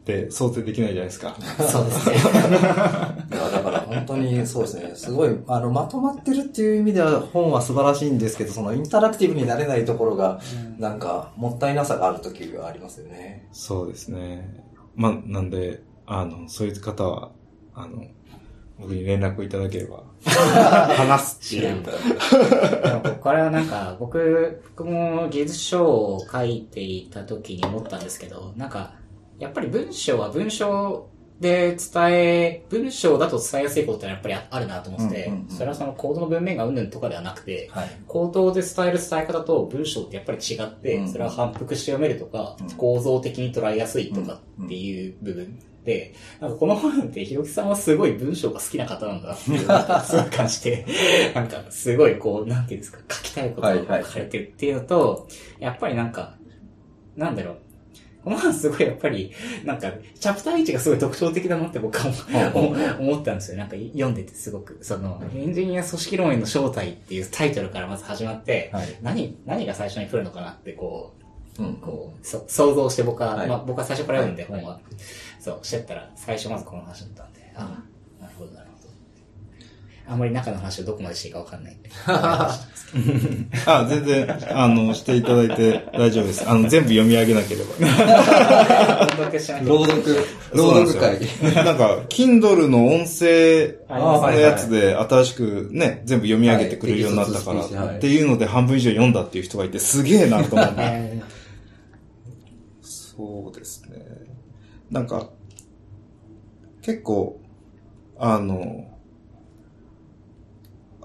[0.02, 1.36] って想定できないじゃないですか。
[1.70, 2.16] そうですね。
[2.18, 4.92] いや、だから本当にそうですね。
[4.96, 10.40] すごい、あの、まとまってるっていう意味では本は素晴らしいんですけど、そのインタラクティブになれないところが、
[10.78, 13.48] なんか、もったいなさがある時がありますよね。
[13.52, 14.64] そうですね。
[14.96, 17.30] まあ、なんで、あの、そういう方は、
[17.72, 18.04] あの、
[18.80, 21.84] 僕に連絡いただければ、 話すっていう。
[21.84, 28.94] でもこれはなんか、僕、僕も技術書を書いていた時に思ったんですけど、なんか、
[29.42, 37.90] やっぱり文章は文章で伝え、文章だと伝えやすいことってやっぱりあるなと思ってて、うんうんうんそれはそのコードの文面がうんぬんとかではなくて、はい。
[38.06, 42.70] 口頭で伝える伝え方と文章ってやっぱり違って、うんそれは反復して読めるとか、うん。
[42.76, 50.86] 構造的に捉えやすいとかっていう部分で、なんかこの本ってひろきさんはすごい文章が好きな方なんだなっていう感じて、
[51.34, 55.26] なんかすごいこう、なんていうんですか、書きたいことを書かれてるっていうのと、
[55.58, 56.36] やっぱりなんか、
[57.16, 57.56] なんだろう、
[58.24, 59.32] この本すごいやっぱり、
[59.64, 62.68] なんか、チャプター1がすごい特徴的だなって僕は思
[63.10, 63.58] 思ったんですよ。
[63.58, 64.78] なんか読んでてすごく。
[64.80, 71.14] その、エンジニア組織論への正体っていうタイトルからまず始まって、はい何、何が最初に来るのかなってこ
[71.58, 71.74] う、うん。
[71.74, 74.80] こう、そ想像して僕は、はいまあ僕は最初から読んで、はい本は。
[75.40, 77.82] そう、してったら、最初まずこの話だったんで、あ
[78.20, 78.71] あ、なるほど、なるほど。
[80.12, 81.88] あんまり中の話をどこまでしていいかわかんないんで。
[83.64, 86.46] あ、全然、あの、していただいて大丈夫です。
[86.46, 89.06] あの、全部読み上げなければ。
[89.06, 90.16] 朗読しなきゃ朗読、
[90.52, 91.64] 朗読会。
[91.64, 100.74] なんか、Kindle の音声あのやつで新しくね、全部読み上げてくれるようになったから、っていうので半分以上読んだっていう人がいて、すげえなと思って。
[100.78, 101.22] え
[102.82, 103.96] そうですね。
[104.90, 105.30] なんか、
[106.82, 107.40] 結構、
[108.18, 108.91] あの、ぶ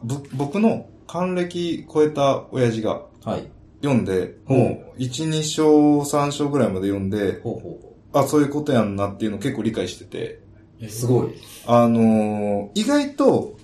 [0.03, 3.47] 僕の還暦超えた親父がはい。
[3.81, 10.39] 読んで、うんもう1、2章、3章ぐらいまで読んで、ほうほあ、そういうことやんなっていうのを結構理解してて、
[10.81, 10.89] う。
[10.89, 11.35] すごい。
[11.65, 13.57] あのー意外と、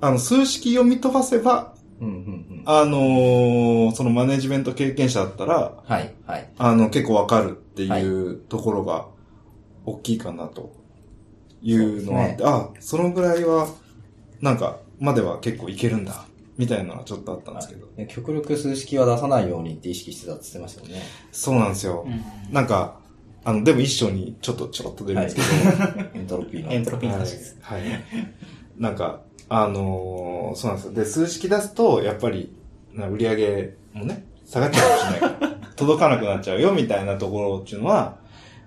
[0.00, 2.62] あの、数式読み飛ばせば、うん、うん、うん。
[2.64, 6.50] あのーそのマネジメント経験者だったら、はい、はい。
[6.56, 9.06] あの、結構わかるっていうところが
[9.84, 10.72] 大きいかなと
[11.60, 13.68] いうのはあって、そうあ、そのぐらいは、
[14.40, 16.26] なんか、までは結構いけるんだ、
[16.56, 17.86] みたいなのはちょっとあったんですけど。
[17.96, 21.02] ね極力数式は出さないようにって意識してたって言ってましたよね。
[21.32, 22.04] そうなんですよ。
[22.06, 22.22] うん
[22.52, 23.00] なんか、
[23.44, 26.72] あの、でも一章にちょっとちょろっと出るんですけど、エントロピーの。
[26.72, 27.56] エントロピーの話です。
[27.60, 27.82] はい。
[28.78, 30.92] なんか、あのーそうなんですよ。
[30.94, 32.54] で、数式出すと、やっぱり、
[32.94, 38.16] な売り上げもね、下がっちゃうかもしれないから、届かなくなっちゃうよ、みたいなところっていうのは、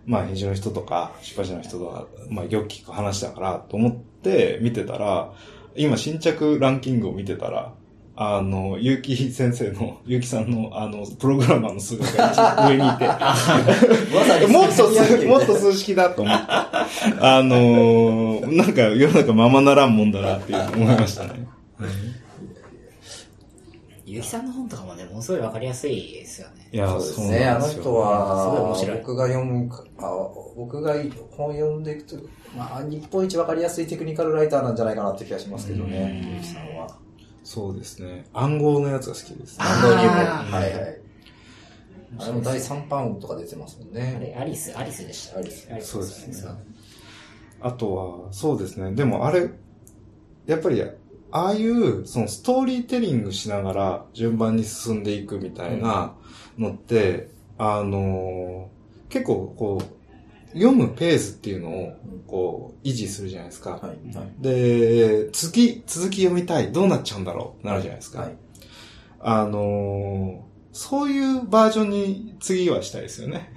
[0.06, 5.34] まあ、編集の人とか、出版社の人とか、まあ、よく聞く話だから、と思って見てたら、
[5.78, 7.74] 今、新着ランキングを見てたら、
[8.20, 13.06] あの、ゆうき先生の、ゆうきさんの、あの、プログラマーの数学が一番上にいて、
[14.52, 16.46] もっともっと数式だと思って。
[17.20, 21.48] あのー、なんか世の中ままならんもんだなっていう思いましたね。
[24.10, 26.70] ゆきさんの本とかもね、ものすごいわかりやすいですよね。
[26.72, 27.46] いやそうですね。
[27.46, 30.94] あの人すごい面は白い、僕が読むか、あ僕が
[31.32, 32.16] 本読んでいくと、
[32.58, 36.98] まあ、日本一わかりやすいテクニカルライターなんじゃないかなって気がしますけどね、うんゆうきさんは。
[37.44, 38.26] そうですね。
[38.32, 39.58] 暗号のやつが好きです。
[39.60, 40.16] あ安藤入門。
[40.16, 41.02] はいはい。
[42.20, 44.20] あれも第3版とか出てますもんあね。
[44.22, 45.40] れ、アリス、アリスでした。
[45.40, 46.50] アリスそうですね
[47.60, 48.94] あとは、そうですね。
[48.94, 49.50] でもあれ、
[50.46, 50.82] やっぱり、
[51.32, 56.16] ああいう、そのストーリーテリングしながら順番に進んでいくみたいな
[56.58, 58.78] のって、あのー
[59.10, 61.94] 結構こう、読むペースっていうのを、
[62.28, 63.72] こう、維持するじゃないですか。
[63.72, 64.16] はい。
[64.18, 64.34] はい。
[64.40, 66.74] で、次、続き読みたい。
[66.74, 68.22] どうなっちゃうんだろうなるじゃないですか。
[68.22, 68.38] はい。
[69.22, 70.47] あのー
[70.78, 73.52] そういうバージョンに次はしたいですよね。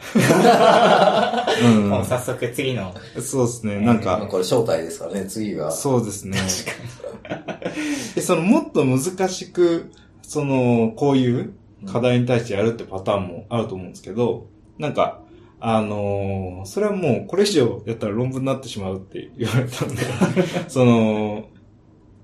[1.90, 3.74] もう早速次の、うん、そうですね。
[3.74, 5.70] なんまあか、これ正体ですからね、次が。
[5.70, 6.38] そうですね。
[8.14, 9.90] で、そのもっと難しく、
[10.22, 11.52] その、こういう
[11.86, 14.46] 課題に対してやるってパターンもあると思うんですけど、
[14.78, 15.20] なんか、
[15.60, 20.02] あのーそれはもうこれ以上やったら論文になってしまうって言われたんで、
[20.68, 21.48] その、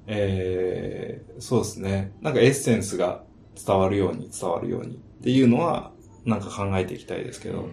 [0.06, 2.12] えー、そうですね。
[2.22, 3.25] なんかエッセンスが
[3.64, 5.92] 伝わるように伝わるようにっていうのは、
[6.24, 7.68] なんか考えていきたいですけど。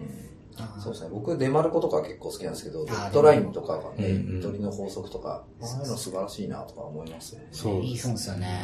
[0.78, 1.10] そうですね。
[1.12, 7.48] 僕、デマルコとか結構好きなんですけど、デッドラインとかがね、うんうんゆとりの法則とか、ああいうの素晴らしいなとか思いますね。
[7.50, 8.60] そういいそうですよね。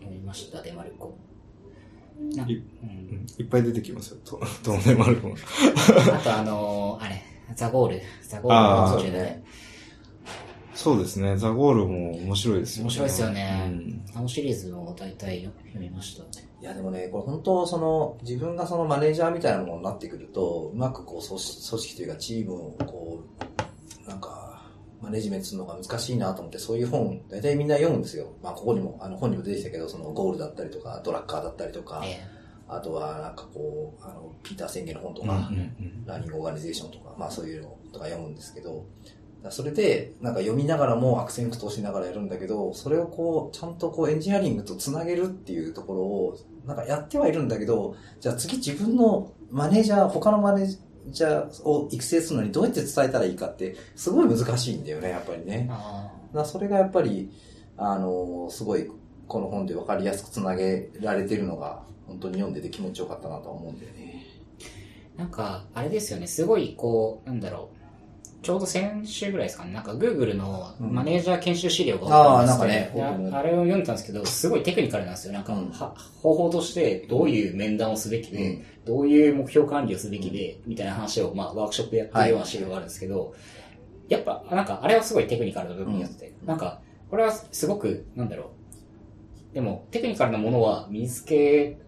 [0.00, 1.16] 読みました、デマルコ。
[2.20, 4.18] いうんうんいっぱい出てきますよ。
[4.24, 5.34] と、 とんでもあるもの。
[6.14, 7.22] あとあのーあれ、
[7.56, 8.00] ザゴール。
[8.22, 9.44] ザゴールの途中でそうね。
[10.74, 11.36] そうですね。
[11.36, 12.84] ザ・ゴールも面白いですよね。
[12.84, 14.04] 面白いですよねうん。
[14.16, 16.24] あのシリーズも大体読みました。
[16.24, 23.20] いやでもね、これ本当その、自分がそのマネージャーみたいなものになってくると、うまくこう組織組織というかチームをこ
[24.06, 24.44] う、なんか、
[25.00, 28.32] マネジメントするのが難しいなと思って、そういう本、大体みんな読むんですよ。
[28.42, 32.26] まあここにも、あの本にも出てきたけど、そのゴールだったりとか、ドラッカーだったりとか、え
[32.66, 38.86] あとはなんかこう、あの、ピーター宣言の本とうんか、うんうんラーニングオーガニゼーションとか、まあそういうのとか読むんですけど、
[39.50, 50.78] それで、なんか読みながらも悪戦苦闘しながらやるんだけど、それをこう、ちゃんとこうエンジニアリングとつなげるっていうところを、なんかやってはいるんだけど、じゃあ次自分のマネージャー、他のマネー
[51.10, 55.70] ジャーを育成するのにどうやって伝えたらいいかって、すごい難しいんだよね、やっぱりね
[56.32, 57.30] だそれがやっぱり、
[57.76, 58.90] あの、すごい、
[59.26, 64.24] この本で分かりやすくつなげられてるのが、本当に読んでて気持ちよかったなとは思うんだよね。
[65.16, 67.83] ーなんか、あれですよね、すごいこう、なんだろう。
[68.44, 75.32] ちょうど先週ぐらいですかね、なんか Google のマネージャー研修資料があー送られてきてなんかねでああれを読んでたんですけど、すごいテクニカルなんですよ。
[75.32, 75.54] なんか、
[76.22, 78.64] 方法としてどういう面談をすべきで、うん。
[78.84, 83.34] どういう目標管理をすべきで、みたいな話を、まあ、ワークショップでやってるような資料があるんですけど、
[84.08, 86.80] やっぱ、なんか、あれはすごいテクニカルな部分になってて、なんか、
[87.10, 88.50] これはすごく、なんだろ
[89.52, 89.54] う。
[89.54, 91.78] でも、テクニカルなものは身につけ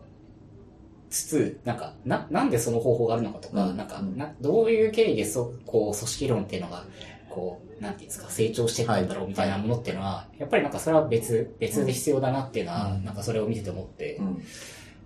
[1.10, 6.84] つつ、なんか、な、なんでその方法があるのかとか、うんなんか、うんな、どういう経緯でそ、こう、組織論っていうのが、
[7.30, 14.42] こう、なんていうんですか、成長していったんだろうみたいなものっていうのは、やっぱりなんかそれは別、別で必要だなっていうのは、うんなんかそれを見てて思って、うん。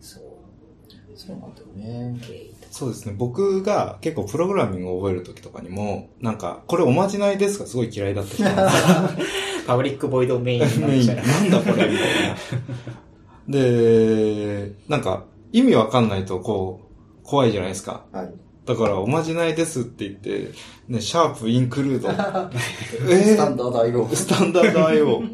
[0.00, 0.22] そう、
[1.16, 2.16] そうなんだよね。
[2.70, 3.14] そうですね。
[3.18, 9.28] 僕が結構プログラミングを覚えるときとかにも、なんか、これおまじないですがすごい嫌いだった人なんです
[9.58, 10.60] よ パブリックボイドメイン。
[10.60, 10.70] なん
[11.50, 11.88] だこれ？
[11.90, 12.28] みたい
[13.48, 13.52] な。
[13.58, 16.80] で、なんか、意味わかんないとこ
[17.22, 18.04] う、怖いじゃないですか。
[18.12, 18.32] はい。
[18.66, 20.52] だから、おまじないですって言って、
[20.88, 22.10] ね、シャープインクルード。
[23.10, 24.14] えスタンダード IO。
[24.14, 25.28] スタンダード IO。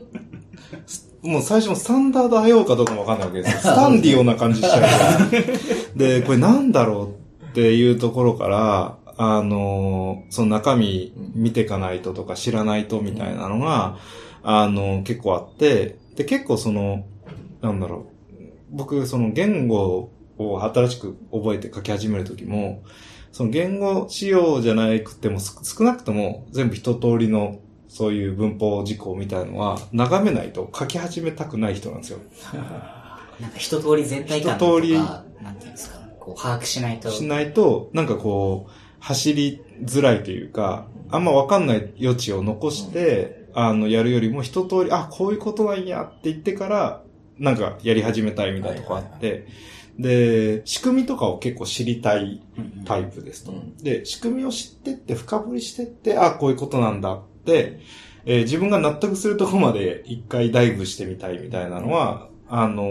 [1.22, 3.60] もう最初もスタンダード IO かどうかもわかんないわけですよ。
[3.72, 5.30] スタンディオな感じしちゃうから。
[5.96, 13.96] で、これなんだろうっていうところから、あの、その中身見ていかないととか知らないとみたいなのが、
[14.42, 17.04] あの、結構あって、で、結構その、
[17.60, 18.15] なんだろう。
[18.70, 22.82] 僕、その言語を新しく覚えて書き始めるときも、
[23.32, 32.18] その言語仕様じゃなくてもす少なくとも全部一通りのそういう文法事項みたいのは眺めないと書き始めたくない人なんですよ。
[33.40, 37.10] なんか一通り全体感とか、一通りなんていうんですか、 こう把握しないと。
[37.10, 47.02] しないと、なんかこう、走りづらいというか、あんまわかんない余地を残して、あの、やるよりも一通り、あ、こういうことなんやって言ってから、
[47.38, 49.46] なんかやり始めたいみたいなとこあって、
[49.98, 53.52] で、仕組みとかを結構知りたいうんタイプですと。
[53.52, 53.76] うん。
[53.78, 57.80] で、仕組みを知ってって、深掘りしてって、あ、こういうことなんだって、
[58.26, 62.82] えー自分が納得するところまで一回ダイブしてみたいみたいなのは、あの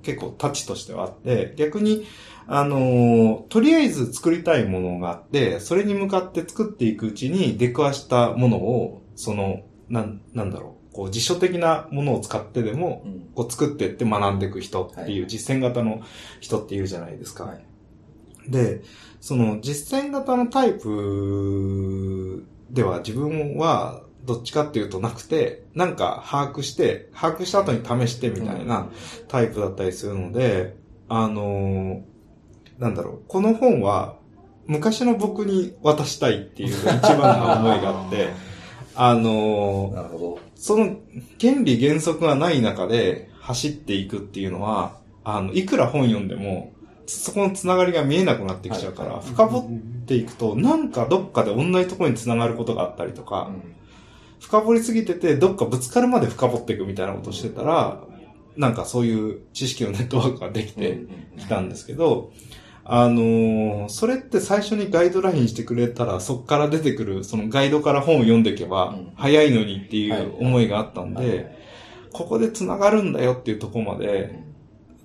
[0.02, 2.06] 結構タッチとしてはあって、逆に、
[2.46, 13.30] あのーとりあえず作りたいものがあって、それに向かって作っていくうちに出くわしたものを、その、なん、なんだろう、こう辞書的なものを使ってでも、うん。
[13.36, 16.02] こう作ってって学んでいく人っていう実践型の
[16.40, 17.44] 人っているじゃないですか。
[17.44, 17.64] はい
[18.48, 18.82] で、
[19.20, 28.88] その実践型のタイプでは自分はどっちかっていうとなくて、なんか把握して、把握した後に試してみたいな
[29.28, 30.76] タイプだったりするので、
[31.08, 32.02] あのー
[32.78, 34.16] なんだろう、この本は
[34.66, 36.84] 昔の僕に渡したいっていう一
[37.16, 38.30] 番の思いがあって、
[38.94, 40.47] あのーなるほど。
[40.58, 40.96] その
[41.40, 46.72] 原理原則がない中で走っていくっていうのは、あの、いくら本読んでも、
[47.06, 53.74] そこのつながりが見えなくなってきちゃうから、深掘っていくと、なんかどっかで同じところに繋がることがあったりとか、うん。
[54.40, 58.02] 深掘りすぎてて、どっかぶつかるまで深掘っていくみたいなことをしてたら、
[58.56, 60.98] なんかそういう知識のネットワークができて
[61.38, 62.32] きたんですけど、
[62.90, 71.26] あのーそれって最初にガイドラインしてくれたら、そっから出てくる、そのガイドから本を読んでいけばうん、早いのにっていはいう思いがあったんはい。
[71.26, 71.58] で、
[72.12, 74.42] ここで繋がるんだよっていうところまで、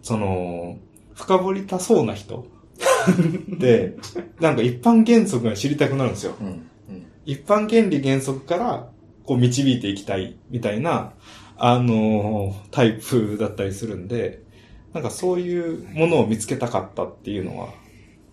[0.01, 0.77] その、
[1.13, 2.47] 深掘りたそうな人
[3.59, 3.97] で、
[4.39, 6.36] なんか一般原則が知りたくなるんですよ。
[6.39, 6.47] うん。
[6.47, 6.51] う
[6.93, 7.05] ん。
[7.25, 8.89] 一般原理原則から、
[9.25, 11.13] こう導いていきたい、みたいな、
[11.57, 14.41] あのータイプだったりするんで、
[14.94, 17.70] なんかそういうものを見つけたかったっていうのは、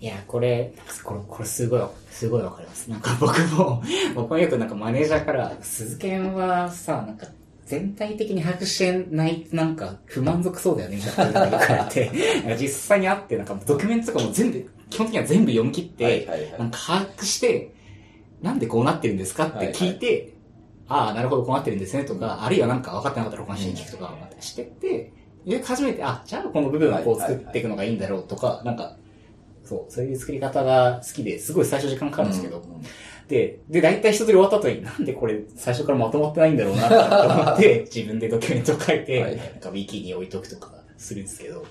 [0.01, 0.73] いや、これ、
[1.05, 2.91] これ、これすごい、すごいわかります。
[2.91, 3.83] なんか僕も、
[4.17, 7.27] 僕もよくなんかマネージャーから、鈴研はさ、なんか、
[7.67, 12.11] 全体的に把握してない、なんか、不満足そうだよね、みたいなこと言われて、
[12.59, 16.59] 実際に会って、なんかドキュメントとかも全部、基本的には全部読み切って、はいはいはい。
[16.59, 17.75] なんか把握して、
[18.41, 20.33] なんでこうなってるんですかって聞いて、
[20.89, 25.13] ああ、なるほど、こうなってるんですね、とか、あるいはなんか分かってなかったら他の人に聞くとか、してって、
[25.47, 28.97] で、初めて、あ、じゃあこの部分はこう作っていくのがいいんだろうとか、なんか、
[29.64, 32.82] そう、そういう作り方が好きで、すごい最初時間かかるんですけど、うん
[33.30, 39.36] で、で、大体一通り終わった後に、なんでこれ最初からまとまってないんだろうなと思って、 自分でドキュメントを書いて、はい。
[39.36, 41.64] なんかウィキに置いとくとかするんですけど、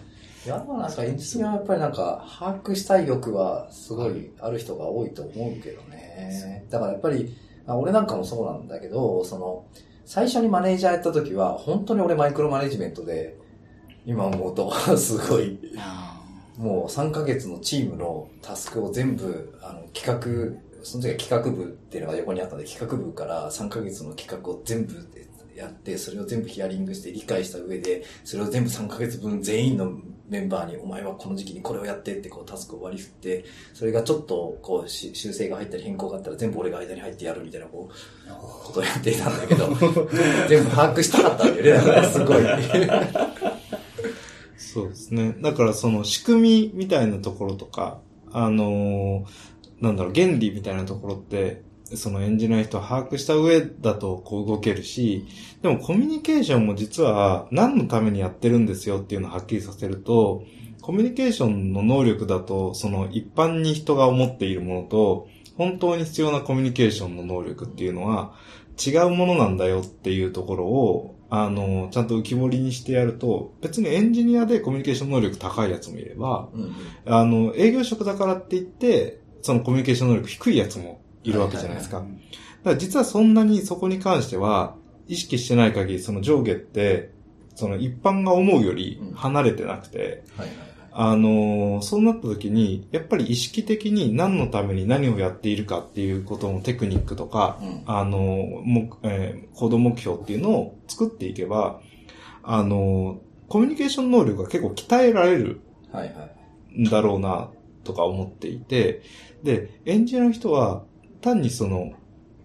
[0.45, 6.65] いや、まあなんかエンジニアはやっぱりなんか、把握したい欲はすごいある人が多いと思うけどね。
[6.69, 9.65] だからやっぱり、まあ俺なんかもそうなんだけど、その、
[10.05, 13.35] 最初にマネージャーやった時は、本当に俺マイクロマネジメントで、
[14.05, 16.19] 今思うと、 すごい、あ
[16.59, 24.95] もう3ヶ月のチームのタスクを全部、あの、企画、その時は企画部っていうのが横にあったんで、企画部から3ヶ月の企画を全部
[25.55, 29.91] やって、それを全部ヒアリングして理解した上で、それを全部3ヶ月分全員の
[30.27, 38.31] メンバーに、お前はこの時期にこれをやってってこうタスクを割り振って、それがちょっとこうし修正が入ったり変更があったら全部俺が間に入ってやるみたいなこう、
[38.65, 39.67] ことをやっていたんだけど、
[40.49, 42.43] 全部把握したかったんだよね、だからすごい。
[44.73, 45.35] そうですね。
[45.41, 47.99] だからその仕組みみたいなところとか、
[48.31, 49.49] あのー
[49.81, 55.25] なんだろう、原理みたいなところって、そのエンジニアの人は把握した上だとこう動けるし、
[55.61, 60.43] でもコミュニケーションも実は何のためにやってるんですよっていうのをはっきりさせると、
[60.81, 68.33] コミュニケーションの能力だと、その一般に人が思っているものと、本当に必要なコミュニケーションの能力っていうのは
[68.85, 76.75] 違うものなんだよっていうところを、あの、ちゃんと浮き彫りにしてやると、別にエンジニアでコミュニケーション能力高いやつもいれば、うん
[77.05, 81.97] あの、営業職だからって言って、そのコミュニケーション能力低いやつもいるわけじゃないですか。
[81.97, 82.07] はい
[82.59, 84.75] だから実はそんなにそこに関しては、
[85.07, 87.11] 意識してない限り、その上下って、
[87.55, 90.68] その一般が思うより離れてなくて、はいはいはい。
[90.91, 101.81] あのーそうなった時に、やっぱり意識的に何のために何をやっているかっていうことのテクニックとか、うんあのーもえー行動目標っていうのを作っていけば、
[102.43, 105.61] あのーコミュニケーション能力が結構鍛えられる
[105.91, 106.29] はいは
[106.71, 106.81] い。
[106.81, 107.49] んだろうな、
[107.83, 109.01] とか思っていて、
[109.43, 110.83] で、エンジニアの人は、
[111.21, 111.93] 単にその、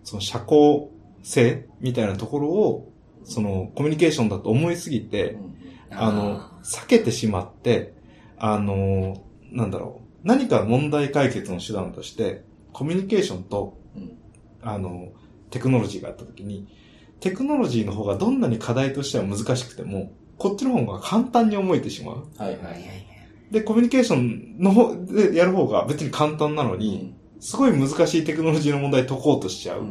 [0.02, 0.88] その社交
[1.22, 2.92] 性みたいなところを、
[3.24, 5.36] そのコミュニケーションだと思いすぎて、
[5.90, 7.93] あの、避けてしまって、
[8.46, 14.18] あの、なんだろう、何か問題解決の手段として、コミュニケーションと、うん
[14.60, 15.12] あの、
[15.48, 16.68] テクノロジーがあったときに、
[17.20, 22.16] テクノロジーの方がどんなに課題としては難しくても、こっちの方が簡単に思えてしまう。
[22.36, 22.84] はいははいはいい。
[22.84, 23.06] はい。
[23.50, 29.86] で、コミュニケーションの方でやる方が別に簡単なのに、すごい難しいテクノロジーの問題解こうとしちゃう。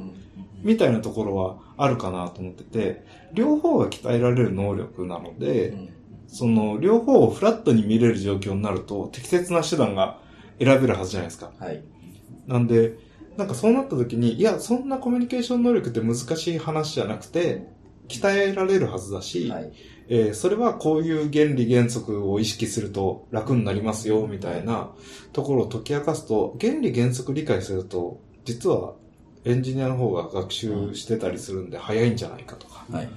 [0.62, 5.92] みたいなところはあるかなと思ってて、両方が鍛えられる能力なので、
[6.34, 10.17] その両方をフラットに見れる状況になると適切な手段が
[10.59, 11.51] 選べるはずじゃないですか。
[11.59, 11.84] はい。
[12.47, 12.93] なんで、
[13.38, 17.67] なんかそうなった時に、いや、そんなコミュニケーション能力って難しい話じゃなくて、
[18.09, 19.71] 鍛えられるはずだし、はい。
[20.09, 24.91] えーそれはこういう原理原則を意識すると楽になりますよ、みたいな
[25.31, 28.95] ところを解き明かすと、原理原則理解すると、実は
[29.45, 33.09] エンジニアの方が学習してたりするんで早いんじゃないかとか、はい。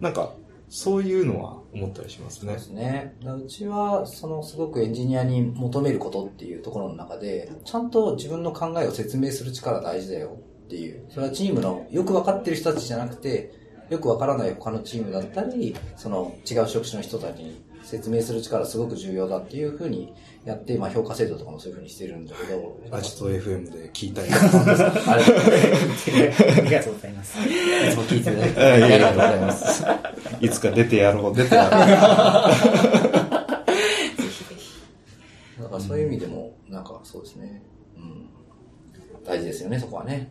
[0.00, 0.34] なんか、
[0.68, 2.58] そういうのは思ったりしますねそうで。
[2.60, 3.16] すね。
[3.24, 11.04] うちは、そのすごくエンジニアに求めることっていうところの中で、ちゃんと自分の考えを説明する力大事だよっていう。
[11.10, 13.52] それはチームのよく分かってる人たちじゃなくて、
[13.90, 20.12] よくわからない他のチームだったり、その違う職種の人たちに説明する力すごく重要だっていうふうに
[20.44, 24.28] やって、まあ評価制度とかもそういうふうにしてるんだけど、アジト FM で聞いたり。
[24.32, 27.36] あれ、いありがとうございます。
[27.36, 29.84] つも聞いていただいてあいやいやありがとうございます。
[30.40, 31.70] いつか出てやろう、出てやろう。
[35.62, 37.62] だからそういう意味でも、 なんかそうですね。
[37.96, 38.28] うん。
[39.24, 40.30] 大事ですよね、そこはね。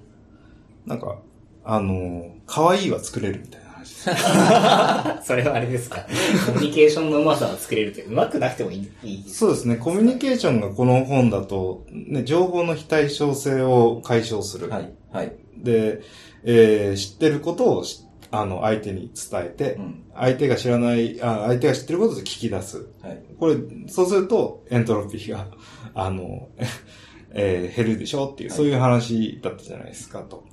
[0.86, 1.20] なんか、
[1.64, 5.28] あの、可愛いは作れるみたいな話です。
[5.28, 6.06] それはあれですか。
[6.46, 9.76] コミュニケーションのうまさは作れるって、うまくなくてもいいいいそうですね。
[9.76, 14.70] コミュニケーションがこの本だと、ね、情報の非対称性を解消する。
[14.70, 14.94] はい。
[15.12, 15.36] はい。
[15.58, 16.02] で、
[16.44, 20.04] えー知ってることをしあの、相手に伝えて、うん。
[20.16, 22.88] 相手が知らないあ、相手が知ってることで聞き出す。
[23.04, 23.24] はい。
[23.40, 23.58] これ、
[23.88, 25.48] そうすると、エントロピーが、
[25.94, 26.50] あの、
[27.36, 30.46] えー減るでしょっていう、はいそういう話だったじゃないですか、と。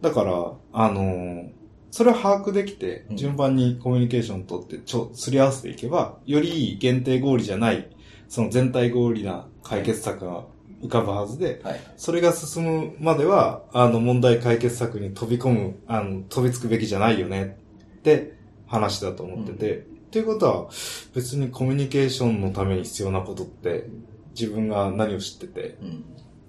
[0.00, 1.50] だから、あの
[1.92, 7.88] それを把握できてう、ん順番にコミュニケーション取って、ちょ、すり合わせていけば、よりいい限定合理じゃない、
[8.28, 10.46] その全体合理な解決策が
[10.82, 11.80] 浮かぶはずで、はい。
[11.98, 17.58] それが進むまでは、あの、問題解決策に飛び込む、あの、飛びつくべきじゃないよね
[17.98, 19.80] って話だと思ってて、っ
[20.12, 20.68] ていうことは、
[21.14, 23.90] 別にコミュニケーションのために必要なことって、
[24.30, 26.04] 自分が何を知ってて、うん。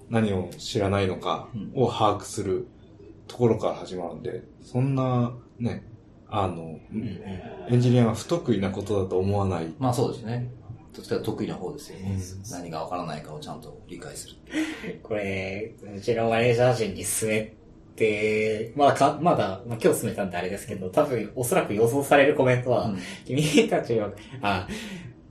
[0.10, 2.68] 何を知らないのかを把握する
[3.28, 5.84] ところから始まるんで、そんな、ね、
[6.28, 6.80] あの、
[7.70, 9.74] エンジニアが不得意なことだと思わない。
[9.80, 10.50] まあそうですね。
[10.94, 12.52] どっちかというと得意な方ですよねうん。
[12.52, 14.36] 何がわからないかをちゃんと理解する。
[15.02, 17.54] これ、うちのマネージャー陣に進め
[17.96, 24.12] て、まだか、まだ、まあ、今日進めたんであれですけど、多分おそらく予想されるコメントは、うん君たちは、
[24.42, 24.68] あ、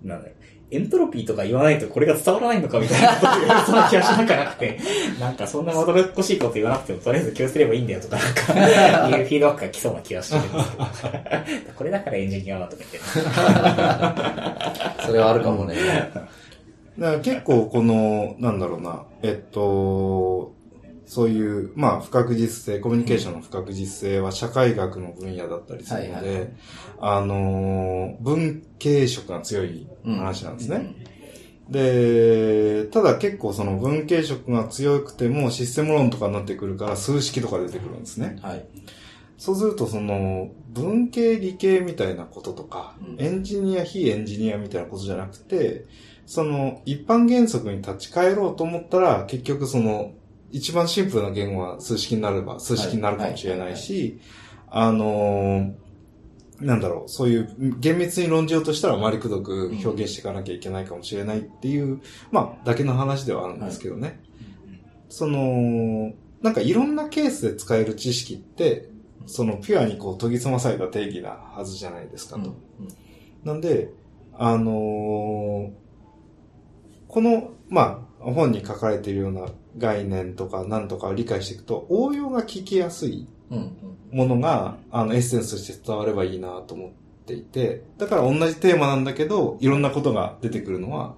[0.02, 0.34] なんだよ
[0.72, 4.80] エントロピーとか言わないとこれが伝わらないのかみたいなこと言われそうな気がしなくなくて、
[5.20, 10.84] なんかそんなまどろっこしいこと言わなくてもとりあえず気をすればいいんだよとか、なんか、いうフィードバックが来そうな気がしてるんですけど。
[11.76, 15.04] これだからエンジニアはとか言って。
[15.06, 15.74] それはあるかもね。
[16.98, 20.52] だから結構この、なんだろうな、えっと、
[21.12, 26.54] そういう、まあ、不確実性、コミュニケーションの不確実性は社会学の分野だったりするのはいはいはで、
[27.00, 30.94] あの、文系色が強い話なんですね。
[31.68, 38.38] で、ただ結構その文系色が強くてもシステム論とかになってくるから数式とか出てくるんですね。
[38.40, 38.64] はい。
[39.36, 45.84] そうするとその文系理系みたいなこととか、うんエンジニア非エンジニアみたいなことじゃなくて、
[46.24, 50.14] その一般原則に立ち返ろうと思ったら結局その
[50.52, 54.20] 一番シンプルな言語は数式になれば数式になるかもしれないし、
[54.68, 55.74] あのー
[56.60, 62.00] なんだろう、そういう厳密に論じようとしたら回りくどく表現していかなきゃいけないかもしれないっていう、
[62.30, 64.20] まあ、だけの話ではあるんですけどね。
[65.08, 68.88] その、なんかいろんなケースで使える知識って、
[69.26, 72.54] そのピュアにこう研ぎ澄まされた定義なはずじゃないですかと。
[73.42, 73.90] なんで、
[74.34, 75.82] あのー
[77.12, 79.46] この、まあ、本に書かれているような
[79.78, 83.26] 概念とか何とかを理解していくと、応用が聞きやすい。
[84.10, 86.90] ものが、あの、エッセンスとして伝わればいいなと思っ
[87.26, 91.16] ていて、だから同じテーマなんだけど、いろんなことが出てくるのは、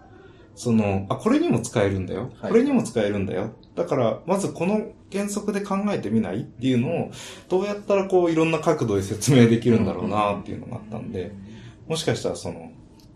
[0.57, 2.31] その、あ、これにも使えるんだよ。
[2.41, 3.53] はいこれにも使えるんだよ。
[3.75, 7.11] だから、まずこの原則で考えてみないっていうのを、
[7.49, 11.33] どうやったらこう、いろんな角度で説明できるんだろうなっていうのがあったんで、
[11.89, 12.71] もしかしたらその、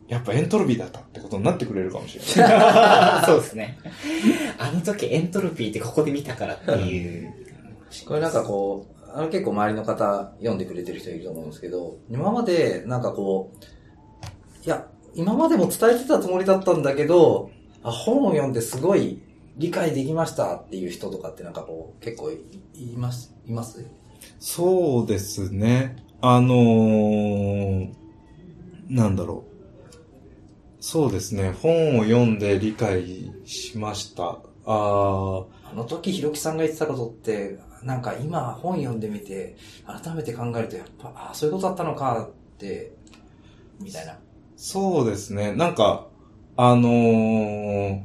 [0.08, 3.24] やっぱエントロピーだったってことになってくれるかもしれない。
[3.26, 3.78] そうですね。
[4.58, 7.32] あの時エントロピーってここで見たからっていう。
[8.06, 17.50] これなんかこう、あの結構周りの方読んでくれてる人いると思うんですけど、今までなんかこう、いや、今までも伝えてたつもりだったんだけど、
[17.82, 19.20] あ本を読んですごい
[19.56, 22.36] 理解できましたっていう人とかってなんかこう、結構い
[22.74, 23.84] いますいます？
[24.40, 25.96] そうですね。
[26.20, 27.90] あのー、
[28.88, 29.47] なんだろう。
[30.90, 31.50] そうですね。
[31.50, 34.24] 本を読んで理解しました。
[34.24, 42.92] ああの時ひろきさんが言ってたことって、なんか今本読んでみて、改めて考えるとやっぱ、あそういうことだったのかって、
[43.78, 44.18] みたいな。
[44.56, 45.52] そうですね。
[45.52, 46.06] なんか、
[46.56, 48.02] あのー、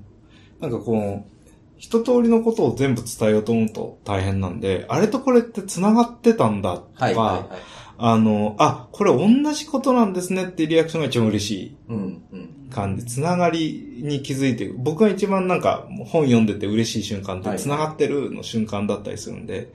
[0.60, 7.48] なんかこう、一通りのことを全部伝えようと思うと大変なんで、あれとこれって繋がってたんだとか、はい、はい、はい。
[7.98, 12.63] あの、あ、これ同じことなんですねってリアクションが一番嬉しいうん、うん。
[12.74, 14.76] 感じ、つながりに気づいてる。
[14.78, 19.72] 僕が一番なんか本読んでて嬉しい瞬間ってはいつながってるの瞬間だったりするんで、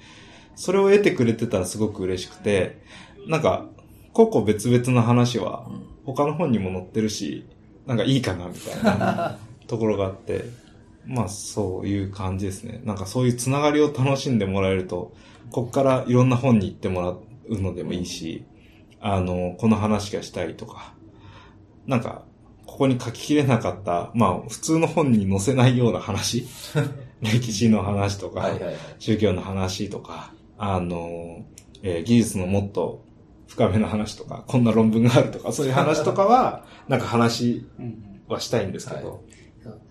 [0.54, 2.82] それを得てくれてたらすごく嬉しくて、
[3.26, 3.66] なんか、
[4.12, 7.44] 個々別々の話はうん他の本にも載ってるし、
[7.86, 9.38] なんかいいかなみたいな
[9.68, 10.44] ところがあって、
[11.04, 12.80] まあそういう感じですね。
[12.84, 15.12] なんかそういうつながりを楽しんでもらえると、
[15.50, 18.44] こっからいろんな本に行ってもらうのでもいいし、
[19.00, 20.94] あの、この話がしたいとか、
[21.86, 22.24] なんか、
[22.78, 26.46] ここに書ききれなかった、まあ普通の本に載せないような話、
[27.20, 28.74] 歴史の話とか、はい、はい、はい。
[29.00, 31.44] 宗教の話とか、あの、
[31.82, 33.02] えー技術のもっと
[33.48, 37.66] 深めの話とか、こんな論文があるとか、そういう話とかは、なんか話
[38.28, 39.24] はしたいんですけど、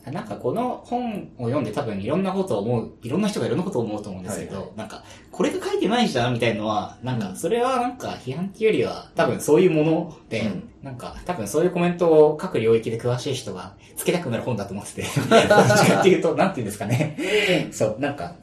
[0.05, 10.69] なんかこの本を読んで多分いろんなことを思う、いろんな人がいろんなことを思うと思うんですけど、はいはなんか、これが書いてないじゃんみたいのは、なんか、それはなんか批判っていうよりは、多分そういうもので、うん。
[10.82, 17.69] なんか、多分そういうコメントを各領域で詳しい人がつけたくなる本だと思ってて、 どっちかっていうと、なんていうんですかね。
[17.71, 18.36] そう、なんか、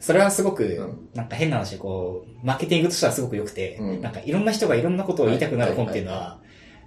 [0.00, 1.08] それはすごく、うん。
[1.14, 4.00] なんか変な話でこう、マーケティングとしてはすごく良くて、うん。
[4.00, 6.38] なんかいろんな人がいろんなことを言いたくなる本っていうのは、は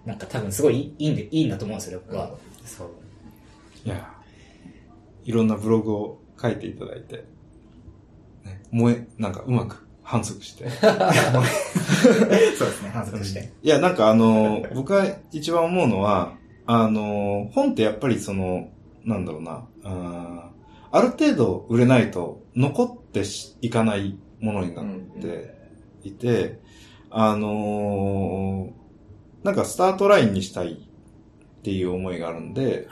[0.05, 2.31] なんか多分すごいいいんで、いいんだと思うんですよ、僕は。
[2.31, 2.67] うん。
[2.67, 3.02] そう。
[3.85, 4.13] いや、
[5.25, 7.25] いろんなブログを書いていただいて、
[8.43, 10.69] ね、燃え、なんかうまく反則して。
[10.79, 13.51] そうですね、反則して。
[13.61, 16.33] いや、なんかあの、僕が一番思うのは、
[16.65, 18.69] あの、本ってやっぱりその、
[19.03, 20.53] なんだろうな、あー
[20.95, 24.85] ある程度売れないと残ってしいかないものになっ
[25.19, 25.55] て
[26.03, 26.59] いて、
[27.09, 28.83] あのー
[29.43, 32.87] なんかスタートラインにしたいっていう思いがあるんで、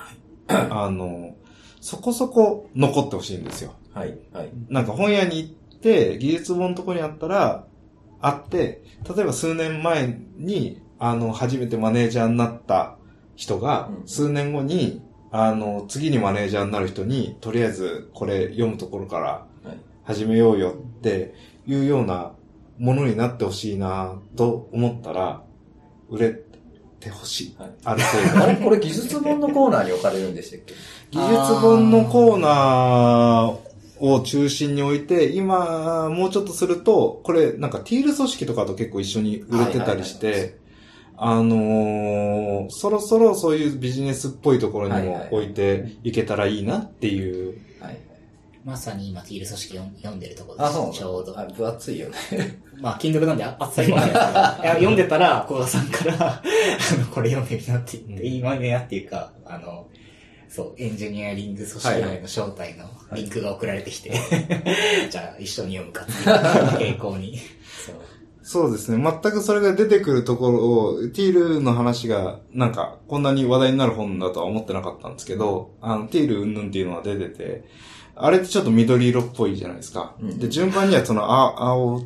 [0.72, 1.36] あの、
[1.80, 3.74] そこそこ残ってほしいんですよ。
[3.94, 4.50] はい、はい。
[4.70, 7.66] なんか本屋に行って、技術本のとこにあったら、
[8.22, 8.84] あって、
[9.16, 12.98] 例えば数年前に、あの、初めてマネージャーになった
[13.36, 21.34] 人がう、ん数年後に、あの、次にマネージャーになる人に、とりあえずこれ読むところからはい始めようよって
[21.66, 22.34] いうような
[22.80, 25.44] ものになってほしいなと思ったら、
[26.10, 26.40] 売れ
[27.02, 27.56] てほしい。
[27.58, 28.48] はいある程度あ。
[28.48, 30.74] れこれ技術本のコーナーに置かれるんでしたっけ？
[31.12, 40.58] 技術本のコーナーを中心に置いて、今、もうちょっとすると、これ、なんかティール組織とかと結構一緒に売れてたりして、
[41.18, 47.60] あのーそろそろそういうビジネスっぽいところにも置いていけたらいいなっていう。
[47.80, 47.98] はい。
[48.64, 50.74] まさに今、ティール組織読ん読んでるところであ、す。
[50.76, 51.40] そうちょうど。
[51.40, 52.16] あ、分厚いよね。
[52.80, 56.42] まあ、Kindle なんであっさりもないですけど、 いや読んでたら、小田さんから、あ
[57.00, 59.88] の、これ読んでみなって言って、いい前ねやっていうか、あの、
[60.48, 64.12] そう、エンジニアリング組織内の正体のリンクが送られてきて、
[65.10, 67.38] じゃあ一緒に読むかっていう傾向に。
[67.86, 67.96] そう。
[68.44, 69.02] そうですね。
[69.02, 77.64] 全くそれが出てくるところを、ティールの話が、なんか、こんなに話題になる本だとは思ってなかったんですけど、あの、ティールうんぬんっていうのは出てて、
[78.22, 80.16] あれってちょっと緑色っぽいじゃないですか。
[80.22, 82.04] うんで、順番にはその、あ青、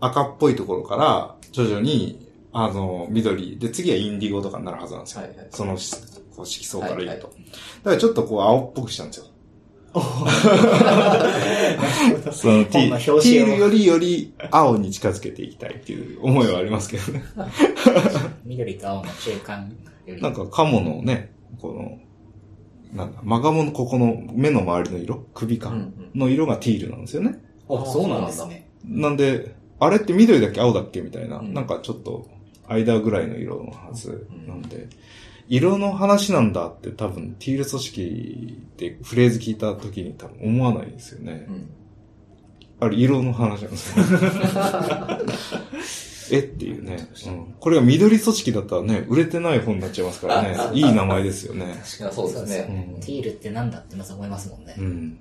[0.00, 5.22] 赤っぽいところから、徐々に、あの、緑、で、次はインディゴとかになるはずなんですよ。
[5.22, 5.94] はいはいそのし、
[6.34, 7.26] こう色相から言うと。
[7.28, 7.44] はいはい
[7.78, 9.26] だからちょっとこう、青っぽくしたんですよ。
[12.32, 17.24] そのティールよりより青に近づけていきたいっていう思いはありますけどね。
[18.44, 19.74] 緑と青の中間
[20.06, 20.22] より。
[20.22, 21.98] なんか、カモのね、この、
[22.92, 25.26] なんだ、マガモのここの目の周りの色？
[25.34, 27.38] 首か、うんうんの色がティールなんですよね。
[27.68, 28.68] あ、そうなんですね。
[28.84, 32.26] なんで、あれって緑だっけ青だっけみたいな、うんなんかちょっと
[32.66, 34.88] 間ぐらいの色のはずなんで、
[35.48, 41.46] 色の話なんだって多分ティール組織ってフレーズ聞いた時に多分思わないですよね。
[41.48, 41.70] うん。
[42.80, 44.04] あれ色の話なんですよ。
[46.32, 47.54] えっていうね、うん。
[47.58, 50.56] これが緑組織だったらね、売れてない本になっちゃいますからね。
[50.74, 51.66] いい名前ですよね。
[51.84, 52.94] 確かにそうですね。
[52.94, 54.74] うんティールってなんだってまず思いますもんね。
[54.78, 55.18] うん。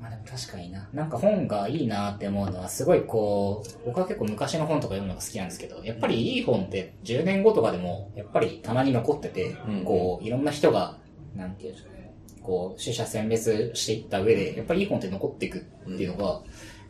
[0.00, 0.88] まあでも確かにな。
[0.92, 10.98] なんか本がいいなって思うのは、すごいこう、僕は結構昔の本とか読むのが好きなんですけど、やっぱりいい本って10年後とかでも、やっぱり棚に残ってて、うんこう、いろんな人が、
[11.34, 11.98] なんていうんですかね、
[12.42, 16.42] こう、取捨選別していった上で、やっぱりいい本って残っていくっていうのが、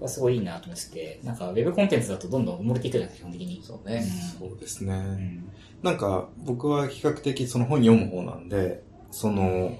[0.07, 3.63] すごいいいなと思ってて、なんかウェブコンテンツだとどんどん埋もれていくじゃないですか、基本的に。
[3.63, 4.05] そうね。
[4.39, 4.95] そうですね。
[4.95, 8.83] うんなんか、僕は比較的その本読む方なんで、
[9.13, 9.79] その、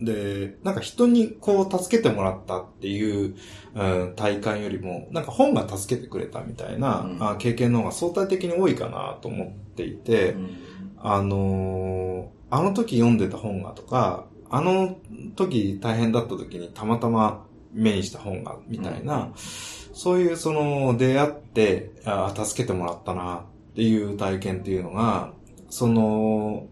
[0.00, 3.36] で、なんか人にこう助けてもらったっていう、
[3.74, 10.50] うん、体感よりも、なんか本が助けてくれたみたいな、うんあ経験の方が相対的に多いかなと思っていて、うん
[10.98, 14.98] あのーあの時読んでた本がとか、あの
[15.36, 25.32] 時大変だった時にたまたま目にした本がみたいな、そういうその出会って、あー助けてもらったなっていう体験っていうのが、
[25.70, 26.66] その、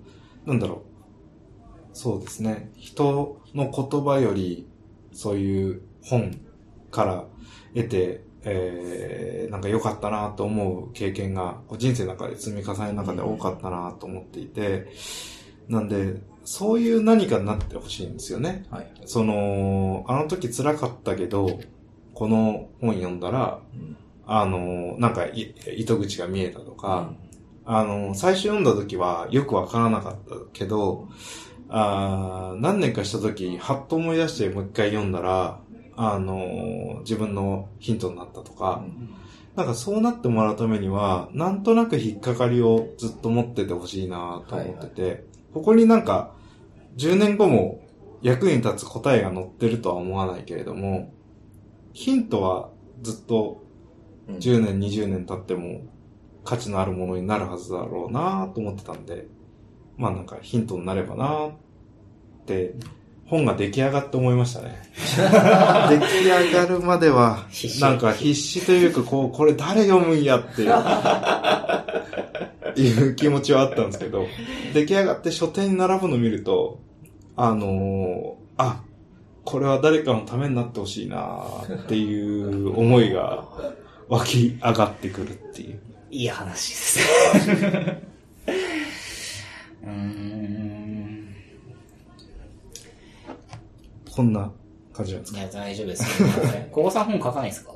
[0.47, 0.91] なんだろう。
[1.93, 2.71] そうですね。
[2.77, 4.69] 人の言葉より、
[5.13, 6.41] そういう本
[6.91, 7.25] から
[7.75, 14.89] 得て、えー、なんか良かったなと思う経験が、人生の中で積み重ねの中で多かったなと思っていて、
[15.69, 16.21] なんで、
[16.51, 18.67] そういう何かになってほしいんですよね。
[18.71, 18.91] はい。
[19.07, 21.61] その、あの時辛かったけど、
[22.13, 23.97] この本読んだら、うん
[24.27, 27.13] あの、なんかい糸口が見えたとか、
[27.65, 31.09] あの、最初読んだ時はよくわからなかったけど、
[31.69, 35.61] あー何年かした時、はっと思い出してもう一回読んだら、
[35.97, 38.85] あの、自分のヒントになったとか、
[39.55, 45.25] なんかそうなってもらうためには、なんとなく引っかかりをずっと持っててほしいなと思ってて、
[45.55, 46.40] ここになんか、
[47.01, 47.81] 10年後も
[48.21, 51.15] 役に立つ答えが載ってるとは思わないけれども、
[51.93, 52.71] ヒントは
[53.03, 53.63] ずっと
[54.29, 55.81] うん10年、20年経っても
[56.45, 59.27] 価値のあるものになるはずだろうなと思ってたんで、
[59.97, 61.53] まあなんかヒントになればなっ
[62.47, 62.75] て、
[63.27, 64.77] 本が出来上がって思いましたね。
[65.89, 67.47] 出来上がるまでは
[67.81, 70.71] なんか必死というか、こう、これ誰読むんやっていう、
[72.77, 74.27] いう気持ちはあったんですけど、
[74.75, 76.81] 出来上がって書店に並ぶのを見ると、
[77.43, 78.83] あのーあ、
[79.45, 81.43] これは誰かのためになってほしいな
[81.85, 83.47] っていう思いが
[84.09, 85.81] 湧き上がってくるっていう。
[86.11, 87.01] いい話です。
[89.83, 91.35] うーん。
[94.15, 94.51] こんな
[94.93, 95.39] 感じなんですか？
[95.39, 96.29] いや、大丈夫ですよ。
[96.71, 97.73] ここさん本書かないですか？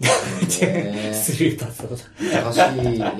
[0.00, 0.08] ね
[1.12, 1.88] スルーパスを。
[1.88, 2.56] 難し
[2.92, 2.96] い。
[2.96, 3.10] いや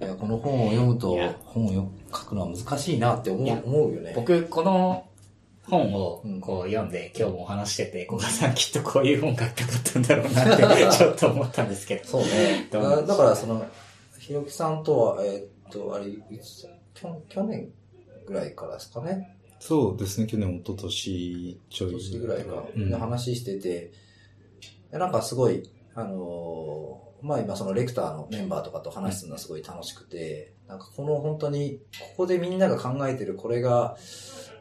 [0.00, 4.12] ーいや、この本を読むと本をよ書くのは難しいなって思う思うよね。
[4.16, 5.06] 僕、この
[5.68, 12.04] 本をうんこう読んで、今日もお話してて、小川さんきっとこういう本書きたかったんだろうなって、 ちょっと思ったんですけど。
[12.04, 12.68] そうね。
[12.70, 12.82] どう？
[12.82, 13.64] だだから、その、
[14.18, 17.70] ひろきさんとは、えーっと、あれ、いつ去去年
[18.26, 19.36] ぐらいからですかね。
[19.60, 21.92] そうですね、去年、一昨年ちょい。
[21.92, 23.92] 年ぐらいか、うんで話してて、
[24.90, 33.96] でなんかすごい、あのーまあ今そのレクターのメンバーとかと話すのはすごい楽しくて、なんかこの本当に、ここでみんなが考えてるこれが、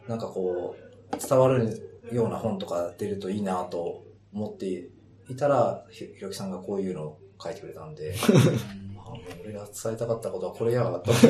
[0.08, 4.04] なんかこう、伝わるような本とか出るといいなと
[4.34, 4.90] 思って
[5.30, 8.16] いたら、ひろきさんがこういうのを書いてくれたんで、
[8.98, 11.28] あ俺が伝えたかったことはこれやがと思って。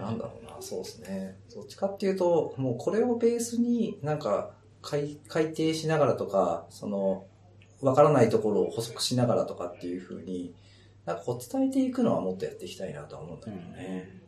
[0.00, 1.38] なんだろうな、そうですね。
[1.54, 4.50] どっちかっていうと、もうこれをベースになんか
[4.82, 5.20] 改
[5.54, 7.26] 定しながらとか、その、
[7.80, 10.52] わからないところを補足しながらとかっていう風に、
[11.06, 14.24] なんかこう伝えていくのはもっとやっていきたいなとは思うんだけどね。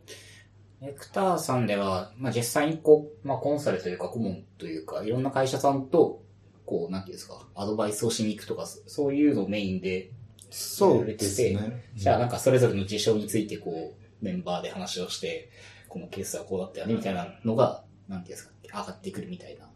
[0.79, 6.23] ネクターさんでは、まあ、実際にこう、まあ、コンサルというか顧問というか、いろんな会社さんと、
[6.65, 10.11] こう、なんていうんですか、アドバイスをしに行くとか、そそういうのをメインで、
[10.51, 11.89] そうですね。
[11.95, 15.49] じゃあなんかそれぞれの事象についてこう、メンバーで話をして、
[15.89, 19.67] このケースはこうだったよね、みたいなのが、なんていうんですか、上がってくるみたいな。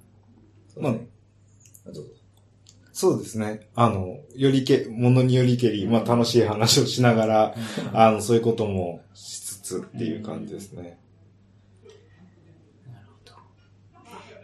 [0.68, 1.08] そうですね
[1.86, 2.21] どうぞ
[3.02, 3.68] そうですね。
[3.74, 7.56] あの、よりけ、ものによりけり、まあ楽しい話をしながら、
[7.94, 11.00] あの、そういうこともしつつっていう感じですね。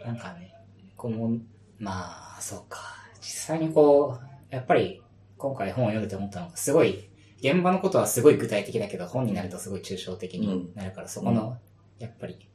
[0.04, 0.52] なんかね、
[0.96, 1.38] この、
[1.78, 2.80] まあ、そうか。
[3.20, 5.04] 実際にこう、やっぱり、
[5.36, 11.58] 今回本を読んでて思ったのが、すごい、現場のことはすごい具体的だけど、本になるとすごい抽象的になるから、そこの、
[12.00, 12.48] やっぱり、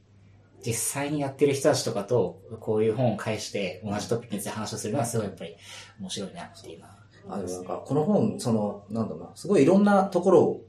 [0.65, 5.55] 実際にやってる人たちとかと、こういう本を返して、同じトピックについて話をするのはすごいやっぱり
[5.99, 7.03] 面白いなっていうのは。
[7.37, 10.65] なんか、この本、その、なんだろうな、すごいいろんなところを、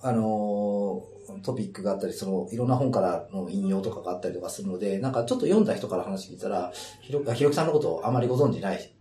[0.00, 1.02] あの
[1.42, 8.94] トピックがあったり、その、いろんな本からの引用とかがあったりとかするので、なんかちょっと読んだ人から話聞いたら、ひろ、ひろきさんのことをあまりご存じない、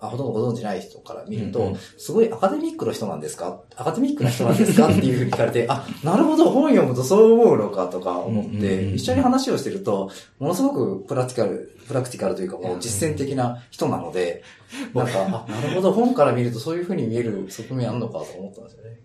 [0.00, 1.76] あ、ほとんどご存知ない人から見ると、うんうん。
[1.96, 3.60] すごいアカデミックの人なんですか？
[3.76, 4.86] アカデミックな人なんですか？
[4.86, 14.42] っていうふうに聞かれて、 あ、なるほど、本読むとそう思うのかとか思って、一緒に話をしてると、ものすごくプラクティカル、プラクティカルというかもう実践的な人なので、
[14.94, 19.00] なんか、あ、なるほど、本から見るとそういうふうに見える側面あるのかと思ったんですよね。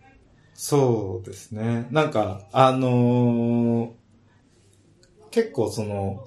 [0.55, 1.87] そうですね。
[1.91, 3.89] なんか、あのー
[5.31, 6.23] 結構その、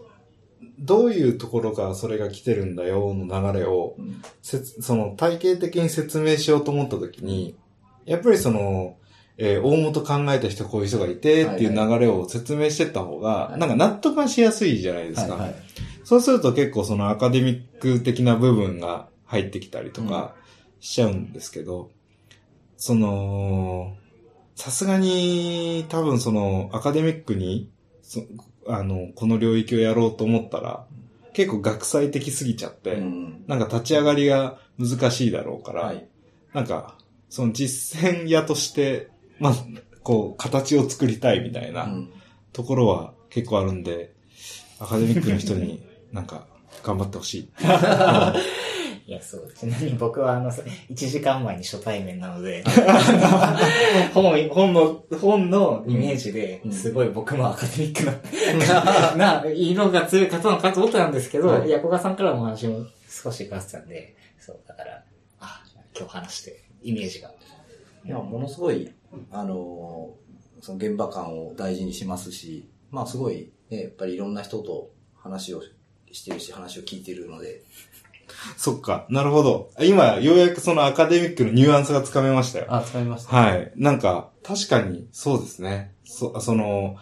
[0.78, 4.22] どういうところからそれが来てるんだよの流れを、うん。
[4.42, 7.56] せつその体系的に説明しようと思ったときに、
[8.04, 8.96] やっぱりその、
[9.38, 15.34] えー大元考えた人こういう人がいてっていう流れを説明してった方が、いなんか納得がしやすいじゃないですか。
[15.34, 15.54] はいはい。
[16.04, 20.34] そうすると結構そのアカデミック的な部分が入ってきたりとか
[20.78, 21.90] しちゃうんですけど、
[22.76, 23.96] その、
[24.54, 27.70] さすがに多分そのアカデミックに、
[28.02, 28.20] そ
[28.68, 30.84] あの、この領域をやろうと思ったら、
[31.32, 36.06] 結構学際的すぎちゃって、うんなんか立ち上がりが難しいだろうから、はい。
[36.52, 36.96] なんか、
[37.28, 39.08] その実践屋として、
[39.38, 39.54] まあ、
[40.02, 42.12] こう、形を作りたいみたいな、うん
[42.56, 44.14] ところは結構あるんで、
[44.80, 46.46] アカデミックの人になんか
[46.82, 47.48] 頑張ってほしい。
[49.06, 49.52] いや、そう。
[49.54, 52.64] ちなみに僕はあの、1時間前に初対面なので、
[54.12, 65.04] 本、本の、本のイメージでう、んすごい僕もアカデミックな、な、色が強い方なのかと思ったんですけど、はいいや、小川さんからのお話も少し伺ってたんで、そう、だから、
[65.38, 65.62] あ、
[65.96, 67.30] 今日話して、イメージが。
[68.04, 68.90] いや、ものすごい、
[69.30, 70.26] あのー
[70.60, 75.62] その現場感を大事にしますし、まあすごい、ね、やっぱりいろんな人と話を
[76.10, 77.62] してるし、話を聞いてるので、
[78.56, 79.06] そっか。
[79.08, 79.70] なるほど。
[79.80, 82.66] 今、ようやくそのアカデミックのニュアンスがつかめましたよ。
[82.68, 83.36] あ、使いました。
[83.36, 83.72] はい。
[83.76, 85.92] なんか、確かに、そうですね。
[86.04, 86.96] そ、その、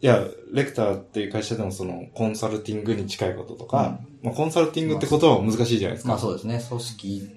[0.00, 6.10] いや、レクターっていう会社でもその、コンサルティングに近いこととか、まあ、コンサルティングって言葉は難しいじゃないですか。
[6.10, 6.62] まあそうですね。
[6.68, 7.30] 組織、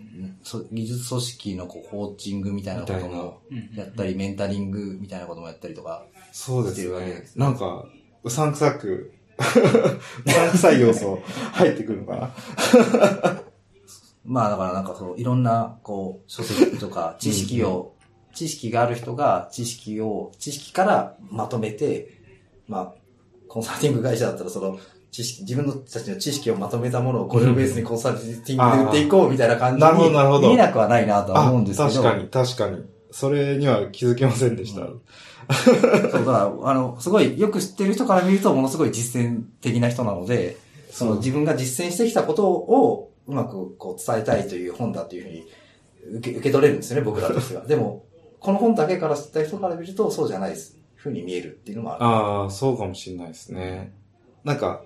[0.43, 3.41] そ技術組織のこうコーチングみたいなことも
[3.75, 6.05] やったり、メンタリングみたいなこともやったりとか。
[6.31, 7.85] そうですねなんか、
[8.23, 9.13] うさんくさく、
[10.25, 11.19] うさんくさい要素
[11.53, 13.41] 入ってくるのかな。
[14.25, 17.95] まあだからなんかそう、いろんな、こう、書籍とか、知識を、
[18.35, 22.21] 知識がある人が、知識を、知識からまとめて、
[22.67, 22.93] まあ、
[23.47, 24.77] コンサルティング会社だったらその、
[25.11, 32.03] 知識、自分のたちの知識をまとめたものをこれをベースにコンサルティングで売っていこうみたいな感じなるほどなるほにど見えなくはないなとは思うんですけど。
[32.03, 32.85] 確かに、確かに。
[33.11, 34.87] それには気づきませんでした。
[36.11, 40.57] そう、だあの、すごいよく知ってる人から見るとものすごい実践的な人なので、
[40.91, 45.47] その自分が実践してきたことをうまくこう伝えたいという本だというふうに
[46.17, 47.65] 受け受け取れるんですよね、僕らとしては。
[47.65, 48.05] でも、
[48.39, 50.77] この本だけから知った人から見るとそうじゃないです。
[50.95, 52.03] ふうに見えるっていうのもある。
[52.03, 53.93] ああ、そうかもしれないですね。
[54.43, 54.83] なんか、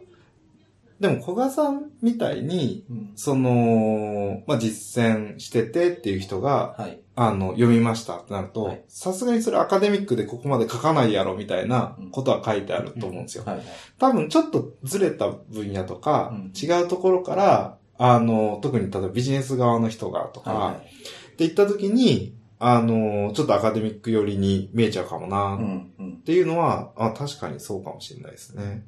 [1.00, 7.00] でも小賀さんみたいに、うんその、まあ、実践しててっていう人が、はい。
[7.16, 13.44] あの、読みましたってなるとはい、さすがにそれアカデミックでここまで書かないやろみたいなことは書いてあると思うんですよ。
[13.46, 13.66] はいはい。
[14.00, 25.56] 多分ちょっとずれた分野とか、うん違うところから、あの、特に例えばビジネス側の人がとか、はって言った時に、あの、ちょっとアカデミック寄りに見えちゃうかもな、いはい。
[25.56, 25.92] うっん。
[26.00, 26.18] うん。
[26.18, 28.86] ていうのは、あ、確かにそうかもしれないですね。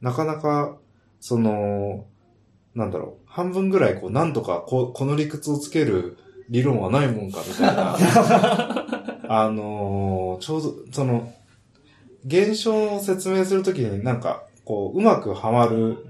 [0.00, 0.76] なかなか、
[1.20, 2.06] その、
[2.74, 7.96] なんだろう、半分ぐらいこう、なんとかここの理屈をつける理論はないもんかみたいな。
[9.28, 11.32] あのーちょうど、その、
[12.26, 16.06] 現象を説明するときになんか、こう、うまくはまる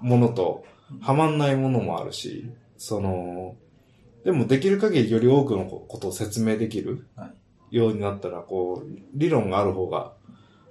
[0.00, 0.64] ものと、
[1.00, 3.56] はまんないものもあるし、その、
[4.24, 7.30] でもできる限りより多くのことを説明できるは
[7.70, 10.12] いようになったら、こう、理論がある方が、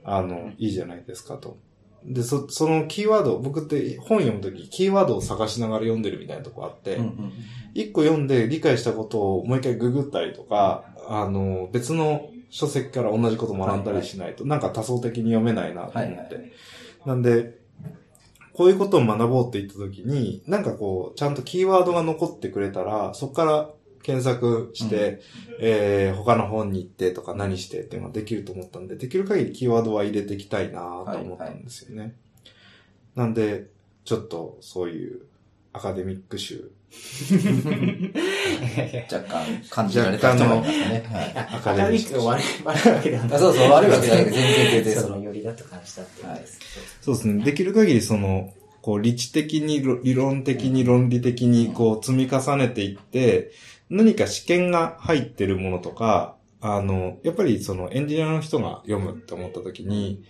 [0.03, 1.57] あの、いいじゃないですかと。
[2.05, 7.33] で、そ、そのキーワード、僕って本読むとき、キーワードを探しながら読んでるみたいなとこあって、うんうん
[7.73, 16.35] 一個読んで理解したことをもう一回ググったりとか、あの、別の書籍から同じこと学んだりしないと、なんか多層的に読めないなと思って。
[16.35, 16.43] はい
[17.05, 17.61] はなんで、
[18.53, 23.69] こういうことを学ぼうって言った時に、なんかこう、ちゃんとキーワードが残ってくれたら、そこから
[24.01, 25.21] 検索して、
[25.59, 32.15] えー、他の本に行ってとか何してっていうのができると思ったんで、できる限りキーワードは入れていきたいなと思ったんですよね。
[33.15, 33.67] なんで、
[34.05, 35.21] ちょっとそういう
[35.73, 36.71] アカデミック集、
[39.11, 40.59] 若干感じられた人もい。
[41.35, 43.37] アカデミックが悪い、悪いわけではない。
[43.37, 46.11] あそうそう悪いわけじゃない全然全然そそののよりだと感じたって。
[47.01, 47.43] そうですね。
[47.43, 53.51] できる限りその、こう、理知的に、ろ理論的に、論理的に、こう、積み重ねていって、
[53.89, 60.23] 何か試験が入ってるものとか、あの、やっぱりそのエンジニアの人が読むって思った時に、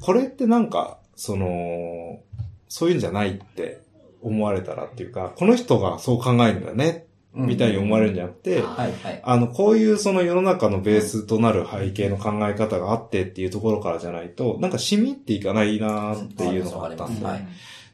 [0.00, 2.20] これってなんか、その、
[2.68, 3.82] そういうんじゃないって
[4.22, 9.20] 思われたらっていうか、この人がそう考えるんだね、みたいに思われるんじゃなくて、はいはい。
[9.22, 17.46] あの、こういうその世の中のベースとなる背景の考え方があってっていうところからじゃないと、なんか染みっていかないなっていうのがあったんで、はい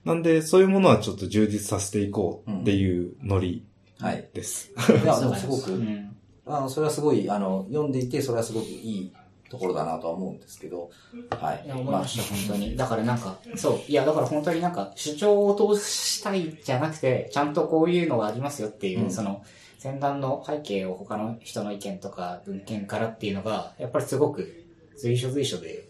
[0.08, 3.66] なんでそういうものはちょっと充実させていこうっていうノリ
[4.00, 4.26] はい。
[4.32, 4.70] です。
[5.02, 9.12] いや、でもすごく、うんあの、それはすごい、あの、読んでいて、それはすごくいい
[9.50, 10.90] ところだなとは思うんですけど、
[11.30, 11.66] はい。
[11.66, 12.74] いや、思いました、本当に。
[12.74, 13.90] だからなんか、そう。
[13.90, 19.44] いや、だから本当になんか、主張を通したいじゃなくて、ちゃんとこういうのがありますよっていう、うんその、
[19.78, 24.64] 先端の背景を他の人の意見とか文献からっていうのが、やっぱりすごく
[24.96, 25.88] 随所随所で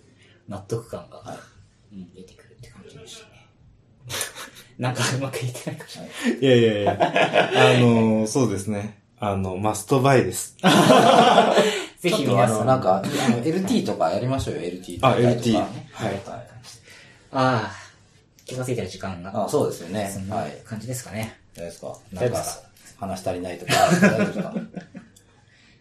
[0.49, 1.39] 納得感が、は
[1.93, 3.28] いうん、出てくるって感じでしたね。
[4.79, 6.59] なんかうまく言ってないかもしれない。
[6.59, 8.99] いやいやいや、あの、そうですね。
[9.19, 10.57] あの、マストバイです。
[11.99, 12.67] ぜちょっとあの、ひ皆さん。
[12.67, 13.01] なんか、あ
[13.31, 15.09] の、LT とかやりましょうよ、LT とか。
[15.09, 15.63] あ LT はい。
[16.05, 16.21] はい
[17.31, 17.73] ああ、
[18.47, 19.45] 気がついてる時間が。
[19.45, 20.29] あそうですよねそん。
[20.29, 20.57] なはい。
[20.65, 21.37] 感じですかね。
[21.55, 22.45] どうですか大なんか
[22.99, 24.55] 話足りないとか、大丈夫ですか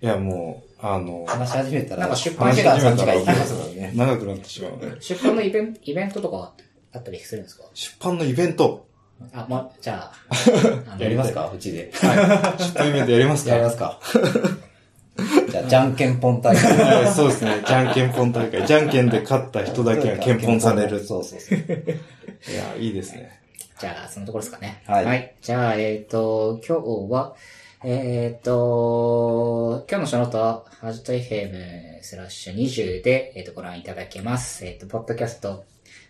[0.02, 3.92] いや、もう、あの、話し始めたら、なんか出版時間始めたらいきますもんね。
[3.96, 5.02] 長くなってしまうので。
[5.02, 6.54] 出版のイベント、イベントとか
[6.94, 7.64] あったりするんですか？
[7.74, 8.87] 出版のイベント。
[9.34, 11.52] あ、ま、じゃあ、 やりますか？
[11.54, 11.92] うちで。
[11.94, 12.62] はい。
[12.62, 13.52] 出版イベントやりますか？
[13.52, 14.00] やりますか？
[15.50, 16.78] じゃあ、じゃんけんぽん大会。
[16.78, 17.64] はいそうですね。
[17.66, 18.66] じゃんけんぽん大会。
[18.68, 21.04] じゃんけんで勝った人だけが検本される。
[21.04, 21.58] そうそうそう。
[21.58, 23.40] いや、いいですね。
[23.80, 24.84] じゃあ、そのところですかね。
[24.86, 27.36] はいじゃあ、えっ、と、今日は、
[27.84, 34.66] えっ、と、今日のショーノートは、 ajito FM スラッシュ20で、えっ、と、ご覧いただけます。
[34.66, 35.64] えっ、と、ポッドキャスト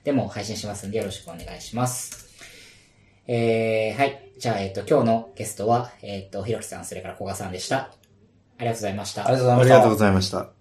[0.04, 2.27] でも配信しますんで、よろしくお願いします。
[3.28, 4.32] えー、はい。
[4.40, 7.78] じゃあ、えっ、と、今日のゲストは、えっ、と、ひろきさん、それから古賀さんでした。
[7.78, 9.28] ありがとうございました。
[9.28, 9.96] ありがとうございましたありがとうご。
[9.98, 10.57] ざいました。